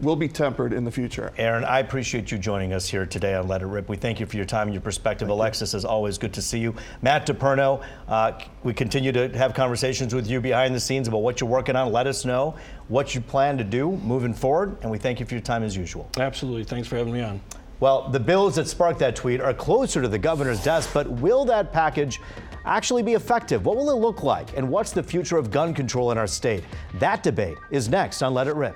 will 0.01 0.15
be 0.15 0.27
tempered 0.27 0.73
in 0.73 0.83
the 0.83 0.91
future. 0.91 1.33
Aaron, 1.37 1.63
I 1.63 1.79
appreciate 1.79 2.31
you 2.31 2.37
joining 2.37 2.73
us 2.73 2.87
here 2.87 3.05
today 3.05 3.33
on 3.33 3.47
Let 3.47 3.61
It 3.61 3.65
Rip. 3.65 3.89
We 3.89 3.97
thank 3.97 4.19
you 4.19 4.25
for 4.25 4.35
your 4.35 4.45
time 4.45 4.67
and 4.67 4.73
your 4.73 4.81
perspective. 4.81 5.29
Alexis, 5.29 5.73
is 5.73 5.85
always 5.85 6.17
good 6.17 6.33
to 6.33 6.41
see 6.41 6.59
you. 6.59 6.75
Matt 7.01 7.25
DePerno, 7.25 7.83
uh, 8.07 8.39
we 8.63 8.73
continue 8.73 9.11
to 9.11 9.29
have 9.37 9.53
conversations 9.53 10.13
with 10.13 10.27
you 10.27 10.39
behind 10.39 10.75
the 10.75 10.79
scenes 10.79 11.07
about 11.07 11.19
what 11.19 11.41
you're 11.41 11.49
working 11.49 11.75
on. 11.75 11.91
Let 11.91 12.07
us 12.07 12.25
know 12.25 12.55
what 12.87 13.15
you 13.15 13.21
plan 13.21 13.57
to 13.57 13.63
do 13.63 13.91
moving 13.97 14.33
forward, 14.33 14.77
and 14.81 14.91
we 14.91 14.97
thank 14.97 15.19
you 15.19 15.25
for 15.25 15.33
your 15.33 15.41
time 15.41 15.63
as 15.63 15.75
usual. 15.75 16.09
Absolutely. 16.17 16.63
Thanks 16.63 16.87
for 16.87 16.97
having 16.97 17.13
me 17.13 17.21
on. 17.21 17.41
Well, 17.79 18.09
the 18.09 18.19
bills 18.19 18.55
that 18.55 18.67
sparked 18.67 18.99
that 18.99 19.15
tweet 19.15 19.39
are 19.39 19.53
closer 19.53 20.01
to 20.01 20.07
the 20.07 20.17
governor's 20.17 20.63
desk, 20.63 20.89
but 20.93 21.07
will 21.07 21.45
that 21.45 21.71
package 21.71 22.19
actually 22.65 23.03
be 23.03 23.13
effective? 23.13 23.65
What 23.65 23.77
will 23.77 23.91
it 23.91 23.99
look 23.99 24.23
like? 24.23 24.57
And 24.57 24.67
what's 24.69 24.91
the 24.91 25.03
future 25.03 25.37
of 25.37 25.51
gun 25.51 25.73
control 25.73 26.11
in 26.11 26.17
our 26.17 26.27
state? 26.27 26.63
That 26.95 27.21
debate 27.21 27.57
is 27.69 27.87
next 27.87 28.23
on 28.23 28.33
Let 28.33 28.47
It 28.47 28.55
Rip. 28.55 28.75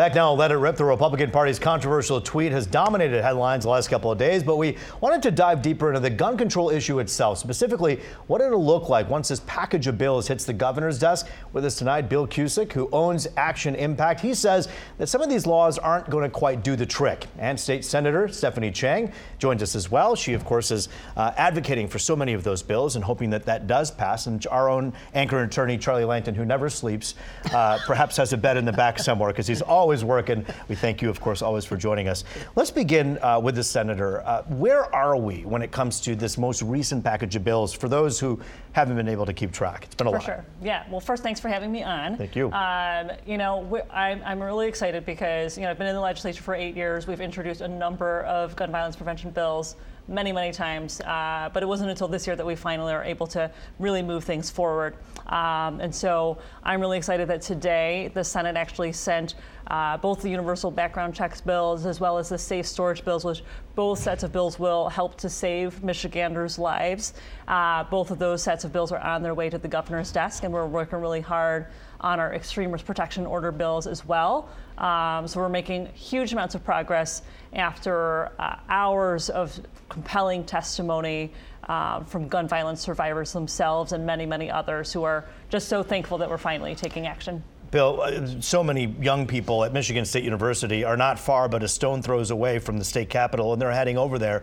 Back 0.00 0.14
now, 0.14 0.32
let 0.32 0.50
it 0.50 0.56
rip. 0.56 0.76
The 0.76 0.84
Republican 0.86 1.30
Party's 1.30 1.58
controversial 1.58 2.22
tweet 2.22 2.52
has 2.52 2.64
dominated 2.64 3.22
headlines 3.22 3.64
the 3.64 3.68
last 3.68 3.90
couple 3.90 4.10
of 4.10 4.16
days, 4.16 4.42
but 4.42 4.56
we 4.56 4.78
wanted 5.02 5.22
to 5.24 5.30
dive 5.30 5.60
deeper 5.60 5.88
into 5.88 6.00
the 6.00 6.08
gun 6.08 6.38
control 6.38 6.70
issue 6.70 7.00
itself, 7.00 7.36
specifically 7.36 8.00
what 8.26 8.40
it'll 8.40 8.64
look 8.64 8.88
like 8.88 9.10
once 9.10 9.28
this 9.28 9.40
package 9.40 9.88
of 9.88 9.98
bills 9.98 10.26
hits 10.26 10.46
the 10.46 10.54
governor's 10.54 10.98
desk. 10.98 11.28
With 11.52 11.66
us 11.66 11.76
tonight, 11.76 12.08
Bill 12.08 12.26
Cusick, 12.26 12.72
who 12.72 12.88
owns 12.94 13.28
Action 13.36 13.74
Impact. 13.74 14.20
He 14.20 14.32
says 14.32 14.70
that 14.96 15.08
some 15.08 15.20
of 15.20 15.28
these 15.28 15.46
laws 15.46 15.76
aren't 15.76 16.08
going 16.08 16.24
to 16.24 16.30
quite 16.30 16.64
do 16.64 16.76
the 16.76 16.86
trick. 16.86 17.26
And 17.36 17.60
State 17.60 17.84
Senator 17.84 18.26
Stephanie 18.28 18.70
Chang 18.70 19.12
joins 19.38 19.62
us 19.62 19.74
as 19.74 19.90
well. 19.90 20.16
She, 20.16 20.32
of 20.32 20.46
course, 20.46 20.70
is 20.70 20.88
uh, 21.14 21.32
advocating 21.36 21.88
for 21.88 21.98
so 21.98 22.16
many 22.16 22.32
of 22.32 22.42
those 22.42 22.62
bills 22.62 22.96
and 22.96 23.04
hoping 23.04 23.28
that 23.28 23.44
that 23.44 23.66
does 23.66 23.90
pass. 23.90 24.26
And 24.26 24.46
our 24.46 24.70
own 24.70 24.94
anchor 25.12 25.42
attorney, 25.42 25.76
Charlie 25.76 26.06
Langton, 26.06 26.34
who 26.34 26.46
never 26.46 26.70
sleeps, 26.70 27.16
uh, 27.52 27.78
perhaps 27.84 28.16
has 28.16 28.32
a 28.32 28.38
bed 28.38 28.56
in 28.56 28.64
the 28.64 28.72
back 28.72 28.98
somewhere 28.98 29.28
because 29.28 29.46
he's 29.46 29.60
always 29.60 29.89
working. 29.98 30.44
We 30.68 30.74
thank 30.76 31.02
you, 31.02 31.10
of 31.10 31.20
course, 31.20 31.42
always 31.42 31.64
for 31.64 31.76
joining 31.76 32.08
us. 32.08 32.24
Let's 32.54 32.70
begin 32.70 33.18
uh, 33.22 33.40
with 33.40 33.56
the 33.56 33.64
senator. 33.64 34.20
Uh, 34.22 34.42
where 34.44 34.92
are 34.94 35.16
we 35.16 35.44
when 35.44 35.62
it 35.62 35.72
comes 35.72 36.00
to 36.02 36.14
this 36.14 36.38
most 36.38 36.62
recent 36.62 37.02
package 37.02 37.36
of 37.36 37.44
bills? 37.44 37.72
For 37.72 37.88
those 37.88 38.20
who 38.20 38.40
haven't 38.72 38.96
been 38.96 39.08
able 39.08 39.26
to 39.26 39.32
keep 39.32 39.52
track, 39.52 39.84
it's 39.84 39.94
been 39.94 40.06
a 40.06 40.10
for 40.10 40.16
lot. 40.16 40.24
sure. 40.24 40.44
Yeah. 40.62 40.84
Well, 40.90 41.00
first, 41.00 41.22
thanks 41.22 41.40
for 41.40 41.48
having 41.48 41.72
me 41.72 41.82
on. 41.82 42.16
Thank 42.16 42.36
you. 42.36 42.50
Um, 42.52 43.10
you 43.26 43.38
know, 43.38 43.82
I'm, 43.90 44.22
I'm 44.24 44.40
really 44.40 44.68
excited 44.68 45.04
because 45.04 45.56
you 45.58 45.64
know 45.64 45.70
I've 45.70 45.78
been 45.78 45.88
in 45.88 45.94
the 45.94 46.00
legislature 46.00 46.42
for 46.42 46.54
eight 46.54 46.76
years. 46.76 47.06
We've 47.06 47.20
introduced 47.20 47.60
a 47.60 47.68
number 47.68 48.22
of 48.22 48.54
gun 48.56 48.70
violence 48.70 48.96
prevention 48.96 49.30
bills 49.30 49.76
many, 50.08 50.32
many 50.32 50.52
times. 50.52 51.00
Uh, 51.00 51.50
but 51.52 51.62
it 51.62 51.66
wasn't 51.66 51.90
until 51.90 52.08
this 52.08 52.26
year 52.26 52.36
that 52.36 52.46
we 52.46 52.56
finally 52.56 52.92
are 52.92 53.04
able 53.04 53.26
to 53.28 53.50
really 53.78 54.02
move 54.02 54.24
things 54.24 54.50
forward. 54.50 54.96
Um, 55.26 55.80
and 55.80 55.94
so 55.94 56.38
I'm 56.62 56.80
really 56.80 56.98
excited 56.98 57.28
that 57.28 57.42
today 57.42 58.10
the 58.14 58.24
Senate 58.24 58.56
actually 58.56 58.92
sent 58.92 59.34
uh, 59.68 59.96
both 59.98 60.20
the 60.20 60.28
universal 60.28 60.70
background 60.70 61.14
checks 61.14 61.40
bills 61.40 61.86
as 61.86 62.00
well 62.00 62.18
as 62.18 62.28
the 62.28 62.38
safe 62.38 62.66
storage 62.66 63.04
bills, 63.04 63.24
which 63.24 63.42
both 63.76 64.00
sets 64.00 64.24
of 64.24 64.32
bills 64.32 64.58
will 64.58 64.88
help 64.88 65.16
to 65.18 65.28
save 65.28 65.82
Michiganders' 65.84 66.58
lives. 66.58 67.14
Uh, 67.46 67.84
both 67.84 68.10
of 68.10 68.18
those 68.18 68.42
sets 68.42 68.64
of 68.64 68.72
bills 68.72 68.90
are 68.90 68.98
on 68.98 69.22
their 69.22 69.34
way 69.34 69.48
to 69.48 69.58
the 69.58 69.68
governor's 69.68 70.10
desk, 70.10 70.42
and 70.42 70.52
we're 70.52 70.66
working 70.66 70.98
really 70.98 71.20
hard 71.20 71.66
on 72.00 72.18
our 72.18 72.34
extreme 72.34 72.72
risk 72.72 72.84
protection 72.84 73.26
order 73.26 73.52
bills 73.52 73.86
as 73.86 74.06
well. 74.06 74.48
Um, 74.78 75.28
so 75.28 75.40
we're 75.40 75.48
making 75.48 75.86
huge 75.86 76.32
amounts 76.32 76.54
of 76.54 76.64
progress 76.64 77.22
after 77.52 78.30
uh, 78.38 78.56
hours 78.68 79.28
of 79.30 79.58
compelling 79.88 80.44
testimony 80.44 81.32
uh, 81.68 82.02
from 82.04 82.28
gun 82.28 82.48
violence 82.48 82.80
survivors 82.80 83.32
themselves 83.32 83.92
and 83.92 84.04
many, 84.04 84.26
many 84.26 84.50
others 84.50 84.92
who 84.92 85.02
are 85.02 85.26
just 85.50 85.68
so 85.68 85.82
thankful 85.82 86.18
that 86.18 86.28
we're 86.28 86.38
finally 86.38 86.74
taking 86.74 87.06
action. 87.06 87.42
Bill, 87.70 88.00
uh, 88.00 88.40
so 88.40 88.64
many 88.64 88.86
young 89.00 89.26
people 89.26 89.62
at 89.64 89.72
Michigan 89.72 90.04
State 90.04 90.24
University 90.24 90.82
are 90.82 90.96
not 90.96 91.18
far 91.18 91.48
but 91.48 91.62
a 91.62 91.68
stone 91.68 92.02
throws 92.02 92.30
away 92.30 92.58
from 92.58 92.78
the 92.78 92.84
state 92.84 93.08
capitol, 93.10 93.52
and 93.52 93.62
they're 93.62 93.70
heading 93.70 93.96
over 93.96 94.18
there 94.18 94.42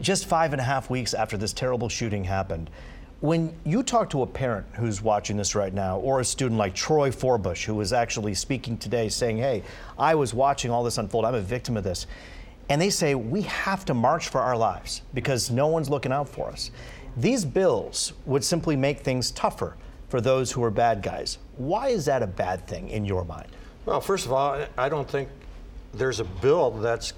just 0.00 0.26
five 0.26 0.52
and 0.52 0.60
a 0.60 0.64
half 0.64 0.90
weeks 0.90 1.14
after 1.14 1.36
this 1.36 1.52
terrible 1.52 1.88
shooting 1.88 2.24
happened. 2.24 2.70
When 3.22 3.54
you 3.62 3.84
talk 3.84 4.10
to 4.10 4.22
a 4.22 4.26
parent 4.26 4.66
who's 4.72 5.00
watching 5.00 5.36
this 5.36 5.54
right 5.54 5.72
now, 5.72 6.00
or 6.00 6.18
a 6.18 6.24
student 6.24 6.58
like 6.58 6.74
Troy 6.74 7.12
Forbush, 7.12 7.64
who 7.64 7.76
was 7.76 7.92
actually 7.92 8.34
speaking 8.34 8.76
today 8.76 9.08
saying, 9.08 9.38
Hey, 9.38 9.62
I 9.96 10.16
was 10.16 10.34
watching 10.34 10.72
all 10.72 10.82
this 10.82 10.98
unfold, 10.98 11.24
I'm 11.24 11.36
a 11.36 11.40
victim 11.40 11.76
of 11.76 11.84
this. 11.84 12.08
And 12.68 12.82
they 12.82 12.90
say, 12.90 13.14
We 13.14 13.42
have 13.42 13.84
to 13.84 13.94
march 13.94 14.28
for 14.28 14.40
our 14.40 14.56
lives 14.56 15.02
because 15.14 15.52
no 15.52 15.68
one's 15.68 15.88
looking 15.88 16.10
out 16.10 16.28
for 16.28 16.48
us. 16.48 16.72
These 17.16 17.44
bills 17.44 18.12
would 18.26 18.42
simply 18.42 18.74
make 18.74 19.02
things 19.02 19.30
tougher 19.30 19.76
for 20.08 20.20
those 20.20 20.50
who 20.50 20.64
are 20.64 20.72
bad 20.72 21.00
guys. 21.00 21.38
Why 21.58 21.90
is 21.90 22.04
that 22.06 22.24
a 22.24 22.26
bad 22.26 22.66
thing 22.66 22.88
in 22.88 23.04
your 23.04 23.24
mind? 23.24 23.46
Well, 23.86 24.00
first 24.00 24.26
of 24.26 24.32
all, 24.32 24.66
I 24.76 24.88
don't 24.88 25.08
think 25.08 25.28
there's 25.94 26.18
a 26.18 26.24
bill 26.24 26.72
that's 26.72 27.12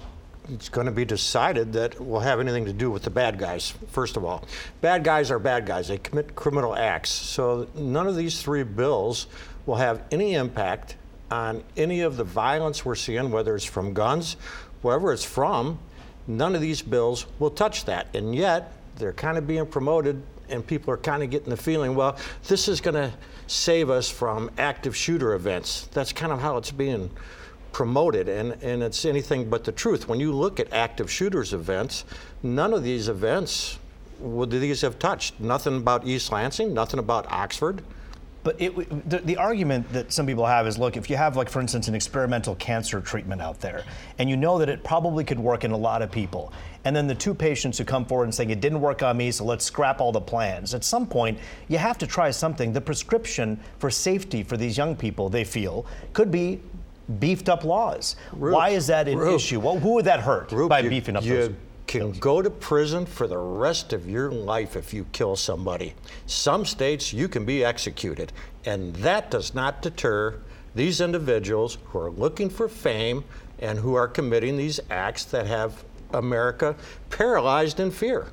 it's 0.49 0.69
going 0.69 0.85
to 0.85 0.91
be 0.91 1.05
decided 1.05 1.73
that 1.73 1.99
will 1.99 2.19
have 2.19 2.39
anything 2.39 2.65
to 2.65 2.73
do 2.73 2.91
with 2.91 3.03
the 3.03 3.09
bad 3.09 3.39
guys, 3.39 3.73
first 3.87 4.17
of 4.17 4.25
all. 4.25 4.45
Bad 4.81 5.03
guys 5.03 5.31
are 5.31 5.39
bad 5.39 5.65
guys. 5.65 5.87
They 5.87 5.97
commit 5.97 6.35
criminal 6.35 6.75
acts. 6.75 7.09
So 7.09 7.67
none 7.75 8.07
of 8.07 8.15
these 8.15 8.41
three 8.41 8.63
bills 8.63 9.27
will 9.65 9.75
have 9.75 10.03
any 10.11 10.35
impact 10.35 10.95
on 11.31 11.63
any 11.75 12.01
of 12.01 12.17
the 12.17 12.23
violence 12.23 12.85
we're 12.85 12.95
seeing, 12.95 13.31
whether 13.31 13.55
it's 13.55 13.65
from 13.65 13.93
guns, 13.93 14.37
wherever 14.81 15.11
it's 15.11 15.23
from. 15.23 15.79
None 16.27 16.55
of 16.55 16.61
these 16.61 16.81
bills 16.81 17.25
will 17.39 17.49
touch 17.49 17.85
that. 17.85 18.15
And 18.15 18.35
yet, 18.35 18.73
they're 18.97 19.13
kind 19.13 19.37
of 19.37 19.47
being 19.47 19.65
promoted, 19.65 20.21
and 20.49 20.65
people 20.65 20.93
are 20.93 20.97
kind 20.97 21.23
of 21.23 21.29
getting 21.29 21.49
the 21.49 21.57
feeling, 21.57 21.95
well, 21.95 22.17
this 22.47 22.67
is 22.67 22.81
going 22.81 22.95
to 22.95 23.11
save 23.47 23.89
us 23.89 24.09
from 24.09 24.49
active 24.57 24.95
shooter 24.95 25.33
events. 25.33 25.87
That's 25.91 26.13
kind 26.13 26.31
of 26.31 26.39
how 26.39 26.57
it's 26.57 26.71
being 26.71 27.09
promoted, 27.75 28.29
and, 28.29 28.53
and 28.63 28.81
it's 28.81 29.03
anything 29.03 29.49
but 29.49 29.65
the 29.65 29.71
truth. 29.73 30.07
When 30.07 30.17
you 30.17 30.31
look 30.31 30.61
at 30.61 30.71
active 30.71 31.11
shooters 31.11 31.51
events, 31.51 32.05
none 32.41 32.71
of 32.71 32.85
these 32.85 33.09
events 33.09 33.79
would 34.19 34.49
these 34.49 34.79
have 34.79 34.97
touched. 34.97 35.41
Nothing 35.41 35.75
about 35.75 36.07
East 36.07 36.31
Lansing, 36.31 36.73
nothing 36.73 37.01
about 37.01 37.29
Oxford. 37.29 37.83
But 38.45 38.61
it, 38.61 39.09
the, 39.09 39.17
the, 39.17 39.35
argument 39.35 39.91
that 39.91 40.13
some 40.13 40.25
people 40.25 40.45
have 40.45 40.67
is 40.67 40.77
look, 40.77 40.95
if 40.95 41.09
you 41.09 41.17
have, 41.17 41.35
like, 41.35 41.49
for 41.49 41.59
instance, 41.59 41.89
an 41.89 41.95
experimental 41.95 42.55
cancer 42.55 43.01
treatment 43.01 43.41
out 43.41 43.59
there, 43.59 43.83
and 44.19 44.29
you 44.29 44.37
know 44.37 44.57
that 44.59 44.69
it 44.69 44.81
probably 44.85 45.25
could 45.25 45.39
work 45.39 45.65
in 45.65 45.71
a 45.71 45.77
lot 45.77 46.01
of 46.01 46.09
people, 46.09 46.53
and 46.85 46.95
then 46.95 47.07
the 47.07 47.15
two 47.15 47.33
patients 47.33 47.77
who 47.77 47.83
come 47.83 48.05
forward 48.05 48.23
and 48.23 48.33
saying 48.33 48.51
it 48.51 48.61
didn't 48.61 48.79
work 48.79 49.03
on 49.03 49.17
me, 49.17 49.31
so 49.31 49.43
let's 49.43 49.65
scrap 49.65 49.99
all 49.99 50.13
the 50.13 50.21
plans. 50.21 50.73
At 50.73 50.85
some 50.85 51.05
point, 51.05 51.39
you 51.67 51.77
have 51.77 51.97
to 51.97 52.07
try 52.07 52.31
something. 52.31 52.71
The 52.71 52.79
prescription 52.79 53.59
for 53.79 53.89
safety 53.89 54.43
for 54.43 54.55
these 54.55 54.77
young 54.77 54.95
people, 54.95 55.27
they 55.27 55.43
feel, 55.43 55.85
could 56.13 56.31
be 56.31 56.61
beefed 57.19 57.49
up 57.49 57.63
laws. 57.63 58.15
Roop, 58.33 58.53
Why 58.53 58.69
is 58.69 58.87
that 58.87 59.07
an 59.07 59.17
Roop. 59.17 59.35
issue? 59.35 59.59
Well, 59.59 59.79
who 59.79 59.93
would 59.93 60.05
that 60.05 60.19
hurt 60.21 60.51
Roop, 60.51 60.69
by 60.69 60.79
you, 60.79 60.89
beefing 60.89 61.15
up 61.15 61.23
you 61.23 61.35
those? 61.35 61.55
can 61.87 62.11
go 62.13 62.41
to 62.41 62.49
prison 62.49 63.05
for 63.05 63.27
the 63.27 63.37
rest 63.37 63.93
of 63.93 64.09
your 64.09 64.31
life 64.31 64.75
if 64.75 64.93
you 64.93 65.05
kill 65.11 65.35
somebody. 65.35 65.93
Some 66.25 66.65
states 66.65 67.13
you 67.13 67.27
can 67.27 67.45
be 67.45 67.63
executed, 67.63 68.33
and 68.65 68.95
that 68.97 69.29
does 69.29 69.53
not 69.53 69.81
deter 69.81 70.39
these 70.73 70.99
individuals 70.99 71.77
who 71.85 71.99
are 71.99 72.09
looking 72.11 72.49
for 72.49 72.67
fame 72.67 73.23
and 73.59 73.79
who 73.79 73.93
are 73.93 74.07
committing 74.07 74.57
these 74.57 74.79
acts 74.89 75.23
that 75.25 75.45
have 75.45 75.83
America 76.13 76.75
paralyzed 77.09 77.79
in 77.79 77.91
fear. 77.91 78.27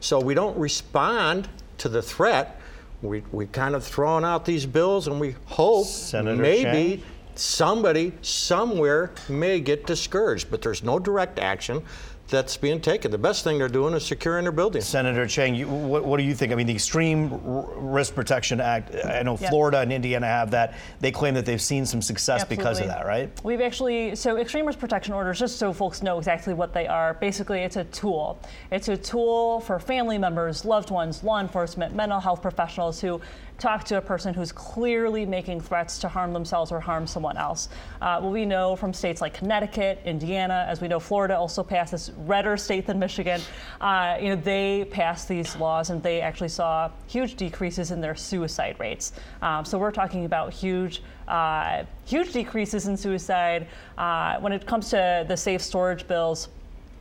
So 0.00 0.18
we 0.20 0.34
don't 0.34 0.56
respond 0.56 1.48
to 1.78 1.88
the 1.88 2.00
threat. 2.02 2.60
We, 3.02 3.22
we 3.32 3.46
kind 3.46 3.74
of 3.74 3.84
throwing 3.84 4.24
out 4.24 4.44
these 4.44 4.64
bills 4.64 5.08
and 5.08 5.20
we 5.20 5.34
hope 5.46 5.86
Senator 5.86 6.40
maybe 6.40 6.96
Chang? 6.98 7.02
Somebody 7.38 8.12
somewhere 8.22 9.12
may 9.28 9.60
get 9.60 9.86
discouraged, 9.86 10.50
but 10.50 10.62
there's 10.62 10.82
no 10.82 10.98
direct 10.98 11.38
action 11.38 11.82
that's 12.28 12.56
being 12.56 12.80
taken. 12.80 13.10
The 13.10 13.18
best 13.18 13.44
thing 13.44 13.58
they're 13.58 13.68
doing 13.68 13.92
is 13.92 14.06
securing 14.06 14.44
their 14.44 14.52
buildings. 14.52 14.86
Senator 14.86 15.26
Chang, 15.26 15.54
you, 15.54 15.68
what, 15.68 16.04
what 16.04 16.16
do 16.16 16.22
you 16.22 16.34
think? 16.34 16.50
I 16.50 16.54
mean, 16.54 16.66
the 16.66 16.72
Extreme 16.72 17.30
R- 17.32 17.66
Risk 17.76 18.14
Protection 18.14 18.58
Act, 18.58 18.94
I 19.04 19.22
know 19.22 19.36
Yeah. 19.38 19.50
Florida 19.50 19.80
and 19.80 19.92
Indiana 19.92 20.26
have 20.26 20.50
that. 20.52 20.74
They 21.00 21.10
claim 21.10 21.34
that 21.34 21.44
they've 21.44 21.60
seen 21.60 21.84
some 21.84 22.00
success 22.00 22.42
because 22.44 22.80
of 22.80 22.86
that, 22.86 23.04
right? 23.04 23.30
We've 23.44 23.60
actually, 23.60 24.14
so 24.14 24.38
extreme 24.38 24.64
risk 24.64 24.78
protection 24.78 25.12
orders, 25.12 25.38
just 25.38 25.58
so 25.58 25.74
folks 25.74 26.02
know 26.02 26.16
exactly 26.16 26.54
what 26.54 26.72
they 26.72 26.86
are, 26.86 27.14
basically 27.14 27.60
it's 27.60 27.76
a 27.76 27.84
tool. 27.84 28.40
It's 28.70 28.88
a 28.88 28.96
tool 28.96 29.60
for 29.60 29.78
family 29.78 30.16
members, 30.16 30.64
loved 30.64 30.90
ones, 30.90 31.22
law 31.22 31.38
enforcement, 31.38 31.94
mental 31.94 32.20
health 32.20 32.40
professionals 32.40 32.98
who 32.98 33.20
talk 33.62 33.84
to 33.84 33.96
a 33.96 34.00
person 34.00 34.34
who's 34.34 34.50
clearly 34.50 35.24
making 35.24 35.60
threats 35.60 35.98
to 35.98 36.08
harm 36.08 36.32
themselves 36.32 36.72
or 36.72 36.80
harm 36.80 37.06
someone 37.06 37.36
else. 37.36 37.68
Uh, 38.00 38.20
what 38.20 38.32
we 38.32 38.44
know 38.44 38.74
from 38.74 38.92
states 38.92 39.20
like 39.20 39.34
Connecticut, 39.34 40.00
Indiana, 40.04 40.66
as 40.68 40.80
we 40.80 40.88
know, 40.88 40.98
Florida 40.98 41.38
also 41.38 41.62
passed 41.62 41.92
this 41.92 42.10
redder 42.26 42.56
state 42.56 42.86
than 42.88 42.98
Michigan. 42.98 43.40
Uh, 43.80 44.18
you 44.20 44.30
know, 44.30 44.36
they 44.36 44.84
passed 44.90 45.28
these 45.28 45.54
laws 45.56 45.90
and 45.90 46.02
they 46.02 46.20
actually 46.20 46.48
saw 46.48 46.90
huge 47.06 47.36
decreases 47.36 47.92
in 47.92 48.00
their 48.00 48.16
suicide 48.16 48.74
rates. 48.80 49.12
Um, 49.42 49.64
so 49.64 49.78
we're 49.78 49.92
talking 49.92 50.24
about 50.24 50.52
huge 50.52 51.00
uh, 51.28 51.84
huge 52.04 52.32
decreases 52.32 52.88
in 52.88 52.96
suicide. 52.96 53.68
Uh, 53.96 54.40
when 54.40 54.52
it 54.52 54.66
comes 54.66 54.90
to 54.90 55.24
the 55.28 55.36
safe 55.36 55.62
storage 55.62 56.06
bills, 56.08 56.48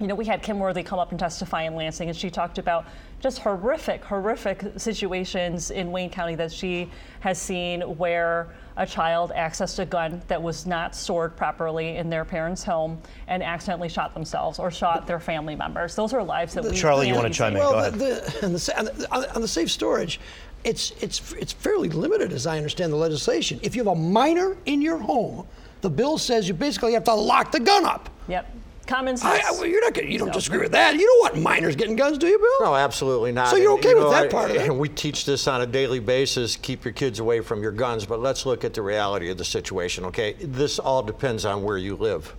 you 0.02 0.08
know, 0.08 0.16
we 0.16 0.26
had 0.26 0.42
Kim 0.42 0.58
Worthy 0.60 0.82
come 0.82 0.98
up 0.98 1.12
and 1.12 1.20
testify 1.20 1.62
in 1.64 1.76
Lansing, 1.76 2.10
and 2.10 2.18
she 2.18 2.32
talked 2.32 2.58
about 2.58 2.86
just 3.20 3.38
horrific, 3.38 4.04
horrific 4.04 4.64
situations 4.78 5.70
in 5.70 5.92
Wayne 5.92 6.10
County 6.10 6.34
that 6.36 6.52
she 6.52 6.90
has 7.20 7.40
seen 7.40 7.82
where 7.82 8.50
a 8.78 8.86
child 8.86 9.32
accessed 9.36 9.78
a 9.78 9.86
gun 9.86 10.20
that 10.28 10.42
was 10.42 10.66
not 10.66 10.96
stored 10.96 11.38
properly 11.38 11.98
in 11.98 12.10
their 12.10 12.26
parents' 12.26 12.64
home 12.64 13.00
and 13.28 13.44
accidentally 13.44 13.90
shot 13.90 14.16
themselves 14.16 14.58
or 14.58 14.72
shot 14.72 15.06
their 15.06 15.20
family 15.20 15.56
members. 15.56 15.96
Those 15.96 16.14
are 16.14 16.24
lives 16.24 16.56
that 16.56 16.64
we 16.64 16.76
Charlie, 16.76 17.08
you 17.08 17.14
wanna 17.14 17.28
be 17.30 17.36
chime 17.36 17.56
in? 17.56 17.62
saving. 17.62 17.70
Go 17.72 17.76
Well, 17.78 17.86
ahead. 17.86 17.94
the, 17.94 18.38
the, 18.42 18.46
on, 18.48 18.54
the, 18.54 18.78
on, 18.80 18.86
the, 18.86 19.12
on 19.14 19.22
the- 19.22 19.36
on 19.36 19.42
the 19.42 19.48
safe 19.48 19.70
storage, 19.70 20.20
it's, 20.64 20.92
it's, 21.00 21.32
it's 21.34 21.54
fairly 21.54 21.90
limited 21.90 22.34
as 22.34 22.48
I 22.48 22.58
understand 22.58 22.92
the 22.92 22.98
legislation. 22.98 23.60
If 23.62 23.76
you 23.76 23.84
have 23.84 23.92
a 23.94 24.00
minor 24.00 24.58
in 24.66 24.82
your 24.82 24.98
home, 24.98 25.46
the 25.82 25.90
bill 25.90 26.18
says 26.18 26.48
you 26.48 26.54
basically 26.56 26.94
have 26.94 27.04
to 27.04 27.14
lock 27.14 27.52
the 27.52 27.60
gun 27.60 27.86
up. 27.86 28.10
Yep. 28.28 28.56
Common 28.88 29.16
sense. 29.18 29.46
I- 29.46 29.52
well, 29.52 29.66
you're 29.66 29.82
not 29.82 29.94
gonna, 29.94 30.08
you 30.08 30.18
don't 30.18 30.30
So- 30.30 30.34
disagree 30.34 30.60
with 30.60 30.72
that. 30.74 30.96
You 30.96 31.06
don't 31.06 31.20
want 31.34 31.44
minors 31.44 31.76
getting 31.76 31.96
guns, 31.96 32.18
do 32.18 32.28
you, 32.28 32.38
Bill? 32.38 32.68
No, 32.70 32.76
absolutely 32.76 33.32
not. 33.32 33.48
So 33.50 33.56
you're 33.56 33.72
And, 33.72 33.80
okay 33.80 33.90
you 33.90 33.96
with 33.96 34.04
know, 34.06 34.12
that 34.12 34.26
I- 34.26 34.28
part 34.28 34.50
of 34.52 34.58
it? 34.58 34.64
And 34.64 34.78
we 34.80 34.90
teach 34.90 35.26
this 35.26 35.48
on 35.48 35.62
a 35.62 35.66
daily 35.66 36.00
basis. 36.00 36.56
Keep 36.56 36.84
your 36.86 36.94
kids 36.94 37.20
away 37.20 37.42
from 37.42 37.62
your 37.62 37.72
guns. 37.72 38.06
But 38.06 38.20
let's 38.22 38.46
look 38.46 38.64
at 38.66 38.74
the 38.74 38.82
reality 38.82 39.30
of 39.30 39.38
the 39.38 39.46
situation. 39.46 40.06
Okay, 40.06 40.34
this 40.42 40.80
all 40.80 41.04
depends 41.04 41.46
on 41.46 41.64
where 41.64 41.78
you 41.78 41.96
live, 41.96 42.34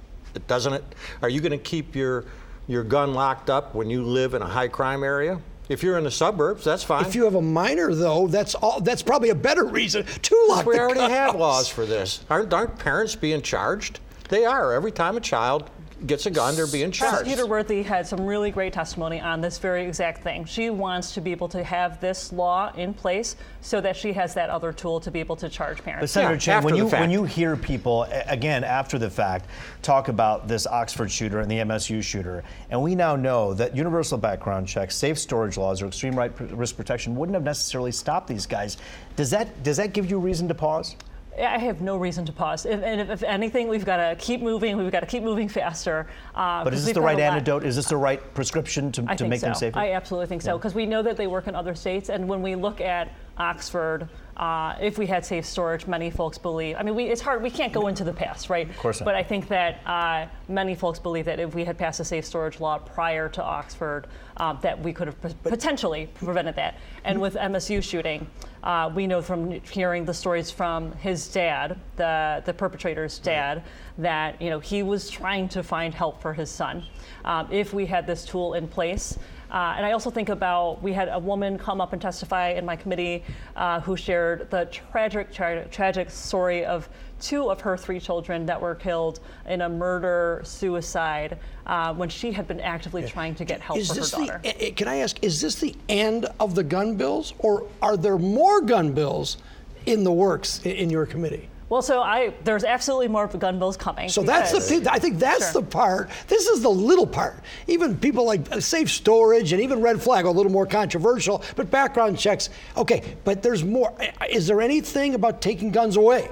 doesn't 0.46 0.72
it? 0.74 0.84
Are 1.22 1.28
you 1.28 1.40
going 1.40 1.52
to 1.52 1.58
keep 1.58 1.94
your 1.96 2.24
your 2.68 2.84
gun 2.84 3.12
locked 3.12 3.50
up 3.50 3.74
when 3.74 3.90
you 3.90 4.02
live 4.04 4.34
in 4.34 4.42
a 4.42 4.46
high 4.46 4.68
crime 4.68 5.02
area? 5.02 5.40
If 5.68 5.82
you're 5.82 5.96
in 5.96 6.04
the 6.04 6.10
suburbs, 6.10 6.64
that's 6.64 6.82
fine. 6.84 7.04
If 7.04 7.14
you 7.14 7.24
have 7.24 7.34
a 7.34 7.40
minor, 7.42 7.94
though, 7.94 8.26
that's 8.26 8.54
all. 8.54 8.80
That's 8.80 9.02
probably 9.02 9.30
a 9.30 9.34
better 9.34 9.64
reason 9.64 10.04
to 10.04 10.46
lock 10.48 10.66
we 10.66 10.74
the 10.74 10.80
already 10.80 11.00
gun 11.00 11.10
have 11.10 11.34
laws 11.34 11.68
for 11.68 11.86
this. 11.86 12.20
Aren't, 12.28 12.52
aren't 12.52 12.78
parents 12.78 13.14
being 13.16 13.42
charged? 13.42 14.00
They 14.28 14.44
are. 14.44 14.72
Every 14.72 14.90
time 14.92 15.16
a 15.16 15.20
child 15.20 15.70
gets 16.06 16.26
a 16.26 16.30
gun, 16.30 16.54
they're 16.56 16.66
being 16.66 16.90
charged. 16.90 17.24
Prosecutor 17.24 17.46
Worthy 17.46 17.82
had 17.82 18.06
some 18.06 18.26
really 18.26 18.50
great 18.50 18.72
testimony 18.72 19.20
on 19.20 19.40
this 19.40 19.58
very 19.58 19.84
exact 19.84 20.22
thing. 20.22 20.44
She 20.44 20.70
wants 20.70 21.14
to 21.14 21.20
be 21.20 21.30
able 21.32 21.48
to 21.48 21.62
have 21.62 22.00
this 22.00 22.32
law 22.32 22.72
in 22.76 22.94
place 22.94 23.36
so 23.60 23.80
that 23.80 23.96
she 23.96 24.12
has 24.12 24.34
that 24.34 24.50
other 24.50 24.72
tool 24.72 25.00
to 25.00 25.10
be 25.10 25.20
able 25.20 25.36
to 25.36 25.48
charge 25.48 25.78
But 25.78 25.84
parents. 25.84 26.12
Senator 26.12 26.34
Yeah, 26.34 26.38
Chang, 26.38 26.64
when 26.64 26.76
you 26.76 26.88
fact. 26.88 27.00
when 27.00 27.10
you 27.10 27.24
hear 27.24 27.56
people 27.56 28.04
again 28.26 28.64
after 28.64 28.98
the 28.98 29.10
fact 29.10 29.46
talk 29.82 30.08
about 30.08 30.48
this 30.48 30.66
Oxford 30.66 31.10
shooter 31.10 31.40
and 31.40 31.50
the 31.50 31.58
MSU 31.58 32.02
shooter, 32.02 32.42
and 32.70 32.82
we 32.82 32.94
now 32.94 33.16
know 33.16 33.54
that 33.54 33.76
universal 33.76 34.18
background 34.18 34.66
checks, 34.66 34.96
safe 34.96 35.18
storage 35.18 35.56
laws, 35.56 35.82
or 35.82 35.86
extreme 35.86 36.16
right 36.16 36.32
risk 36.52 36.76
protection 36.76 37.14
wouldn't 37.16 37.34
have 37.34 37.44
necessarily 37.44 37.92
stopped 37.92 38.26
these 38.26 38.46
guys. 38.46 38.76
Does 39.16 39.30
that 39.30 39.62
does 39.62 39.76
that 39.76 39.92
give 39.92 40.10
you 40.10 40.18
reason 40.18 40.48
to 40.48 40.54
pause? 40.54 40.96
I 41.38 41.58
have 41.58 41.80
no 41.80 41.96
reason 41.96 42.26
to 42.26 42.32
pause. 42.32 42.66
If, 42.66 42.82
and 42.82 43.00
if, 43.00 43.08
if 43.08 43.22
anything, 43.22 43.68
we've 43.68 43.84
got 43.84 43.96
to 43.96 44.16
keep 44.16 44.42
moving. 44.42 44.76
We've 44.76 44.92
got 44.92 45.00
to 45.00 45.06
keep 45.06 45.22
moving 45.22 45.48
faster. 45.48 46.06
Uh, 46.34 46.62
But 46.62 46.74
is 46.74 46.84
this 46.84 46.94
the 46.94 47.00
right 47.00 47.18
antidote? 47.18 47.64
Is 47.64 47.76
this 47.76 47.88
the 47.88 47.96
right 47.96 48.34
prescription 48.34 48.92
to, 48.92 49.02
to 49.02 49.26
make 49.26 49.40
so. 49.40 49.46
them 49.46 49.54
safer? 49.54 49.78
I 49.78 49.92
absolutely 49.92 50.26
think 50.26 50.42
so 50.42 50.58
because 50.58 50.74
we 50.74 50.84
know 50.84 51.02
that 51.02 51.16
they 51.16 51.26
work 51.26 51.46
in 51.46 51.54
other 51.54 51.74
states, 51.74 52.10
and 52.10 52.28
when 52.28 52.42
we 52.42 52.54
look 52.54 52.82
at 52.82 53.14
Oxford, 53.38 54.08
uh, 54.36 54.74
if 54.80 54.98
we 54.98 55.06
had 55.06 55.24
safe 55.24 55.46
storage, 55.46 55.86
many 55.86 56.10
folks 56.10 56.36
believe. 56.36 56.76
I 56.78 56.82
mean, 56.82 56.94
we, 56.94 57.04
it's 57.04 57.20
hard. 57.20 57.42
We 57.42 57.50
can't 57.50 57.72
go 57.72 57.86
into 57.86 58.04
the 58.04 58.12
past, 58.12 58.50
right? 58.50 58.68
Of 58.68 58.76
course 58.76 59.00
not. 59.00 59.06
But 59.06 59.14
I 59.14 59.22
think 59.22 59.48
that 59.48 59.80
uh, 59.86 60.26
many 60.48 60.74
folks 60.74 60.98
believe 60.98 61.24
that 61.24 61.40
if 61.40 61.54
we 61.54 61.64
had 61.64 61.78
passed 61.78 62.00
a 62.00 62.04
safe 62.04 62.26
storage 62.26 62.60
law 62.60 62.78
prior 62.78 63.28
to 63.30 63.42
Oxford, 63.42 64.06
um, 64.36 64.58
that 64.62 64.78
we 64.82 64.92
could 64.92 65.06
have 65.06 65.22
p- 65.22 65.34
potentially 65.44 66.08
prevented 66.14 66.56
that. 66.56 66.78
And 67.04 67.20
with 67.20 67.34
MSU 67.34 67.82
shooting, 67.82 68.26
uh, 68.62 68.90
we 68.94 69.06
know 69.06 69.20
from 69.20 69.60
hearing 69.62 70.04
the 70.04 70.14
stories 70.14 70.50
from 70.50 70.92
his 70.92 71.28
dad, 71.28 71.78
the 71.96 72.42
the 72.44 72.54
perpetrator's 72.54 73.18
dad, 73.18 73.62
that 73.98 74.40
you 74.40 74.50
know 74.50 74.60
he 74.60 74.82
was 74.82 75.10
trying 75.10 75.48
to 75.48 75.62
find 75.62 75.92
help 75.94 76.20
for 76.20 76.32
his 76.32 76.50
son. 76.50 76.84
Um, 77.24 77.48
if 77.50 77.72
we 77.72 77.86
had 77.86 78.06
this 78.06 78.24
tool 78.24 78.54
in 78.54 78.68
place. 78.68 79.18
Uh, 79.52 79.74
and 79.76 79.84
I 79.84 79.92
also 79.92 80.10
think 80.10 80.30
about 80.30 80.82
we 80.82 80.94
had 80.94 81.08
a 81.08 81.18
woman 81.18 81.58
come 81.58 81.78
up 81.80 81.92
and 81.92 82.00
testify 82.00 82.52
in 82.52 82.64
my 82.64 82.74
committee 82.74 83.22
uh, 83.54 83.80
who 83.82 83.98
shared 83.98 84.50
the 84.50 84.64
tragic, 84.66 85.30
tra- 85.30 85.68
tragic 85.68 86.08
story 86.08 86.64
of 86.64 86.88
two 87.20 87.50
of 87.50 87.60
her 87.60 87.76
three 87.76 88.00
children 88.00 88.46
that 88.46 88.58
were 88.58 88.74
killed 88.74 89.20
in 89.46 89.60
a 89.60 89.68
murder 89.68 90.40
suicide 90.42 91.38
uh, 91.66 91.92
when 91.92 92.08
she 92.08 92.32
had 92.32 92.48
been 92.48 92.60
actively 92.60 93.06
trying 93.06 93.34
to 93.34 93.44
get 93.44 93.60
help 93.60 93.78
Is 93.78 93.88
for 93.88 94.20
her 94.20 94.26
daughter. 94.26 94.40
the? 94.42 94.70
Can 94.72 94.88
I 94.88 94.96
ask? 94.96 95.22
Is 95.22 95.42
this 95.42 95.56
the 95.56 95.76
end 95.90 96.26
of 96.40 96.54
the 96.54 96.64
gun 96.64 96.96
bills, 96.96 97.34
or 97.38 97.68
are 97.82 97.98
there 97.98 98.18
more 98.18 98.62
gun 98.62 98.92
bills 98.92 99.36
in 99.84 100.02
the 100.02 100.12
works 100.12 100.64
in 100.64 100.88
your 100.88 101.04
committee? 101.04 101.48
Well, 101.72 101.80
so 101.80 102.02
I 102.02 102.34
there's 102.44 102.64
absolutely 102.64 103.08
more 103.08 103.26
gun 103.26 103.58
bills 103.58 103.78
coming. 103.78 104.10
So 104.10 104.22
that's 104.22 104.52
the. 104.52 104.92
I 104.92 104.98
think 104.98 105.18
that's 105.18 105.52
Sure. 105.52 105.62
the 105.62 105.66
part. 105.66 106.10
This 106.28 106.46
is 106.46 106.60
the 106.60 106.68
little 106.68 107.06
part. 107.06 107.42
Even 107.66 107.96
people 107.96 108.26
like 108.26 108.52
uh, 108.52 108.60
safe 108.60 108.90
storage 108.90 109.54
and 109.54 109.62
even 109.62 109.80
red 109.80 110.02
flag 110.02 110.26
are 110.26 110.28
a 110.28 110.32
little 110.32 110.52
more 110.52 110.66
controversial, 110.66 111.42
but 111.56 111.70
background 111.70 112.18
checks. 112.18 112.50
Okay, 112.76 113.16
but 113.24 113.42
there's 113.42 113.64
more. 113.64 113.96
Is 114.28 114.46
there 114.46 114.60
anything 114.60 115.14
about 115.14 115.40
taking 115.40 115.70
guns 115.70 115.96
away? 115.96 116.28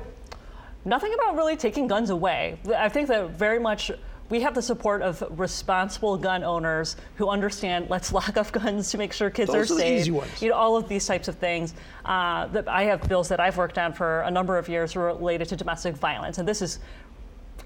Nothing 0.85 1.15
about 1.15 1.37
really 1.37 1.57
taking 1.57 1.87
guns 1.87 2.11
away. 2.11 2.59
I 2.77 2.91
think 2.91 3.09
that 3.09 3.31
very 3.31 3.59
much 3.59 3.91
we 4.31 4.41
have 4.41 4.55
the 4.55 4.63
support 4.63 5.03
of 5.03 5.23
responsible 5.39 6.17
gun 6.17 6.43
owners 6.43 6.97
who 7.17 7.29
understand 7.29 7.91
let's 7.91 8.13
lock 8.21 8.37
up 8.37 8.51
guns 8.53 8.91
to 8.93 8.99
make 8.99 9.13
sure 9.13 9.29
kids 9.29 9.53
Those 9.53 9.71
are 9.71 9.75
are 9.75 9.77
the 9.77 9.83
safe. 9.83 10.01
easy 10.01 10.11
ones. 10.13 10.41
You 10.41 10.51
know, 10.51 10.57
all 10.57 10.77
of 10.77 10.89
these 10.89 11.05
types 11.05 11.29
of 11.29 11.37
things. 11.37 11.75
Uh, 12.05 12.47
that 12.47 12.67
I 12.67 12.85
have 12.85 13.07
bills 13.09 13.29
that 13.29 13.41
I've 13.41 13.57
worked 13.57 13.77
on 13.77 13.93
for 13.93 14.21
a 14.23 14.31
number 14.31 14.57
of 14.57 14.69
years 14.69 14.97
related 14.97 15.49
to 15.49 15.57
domestic 15.57 15.95
violence, 15.97 16.39
and 16.39 16.49
this 16.49 16.63
is 16.63 16.79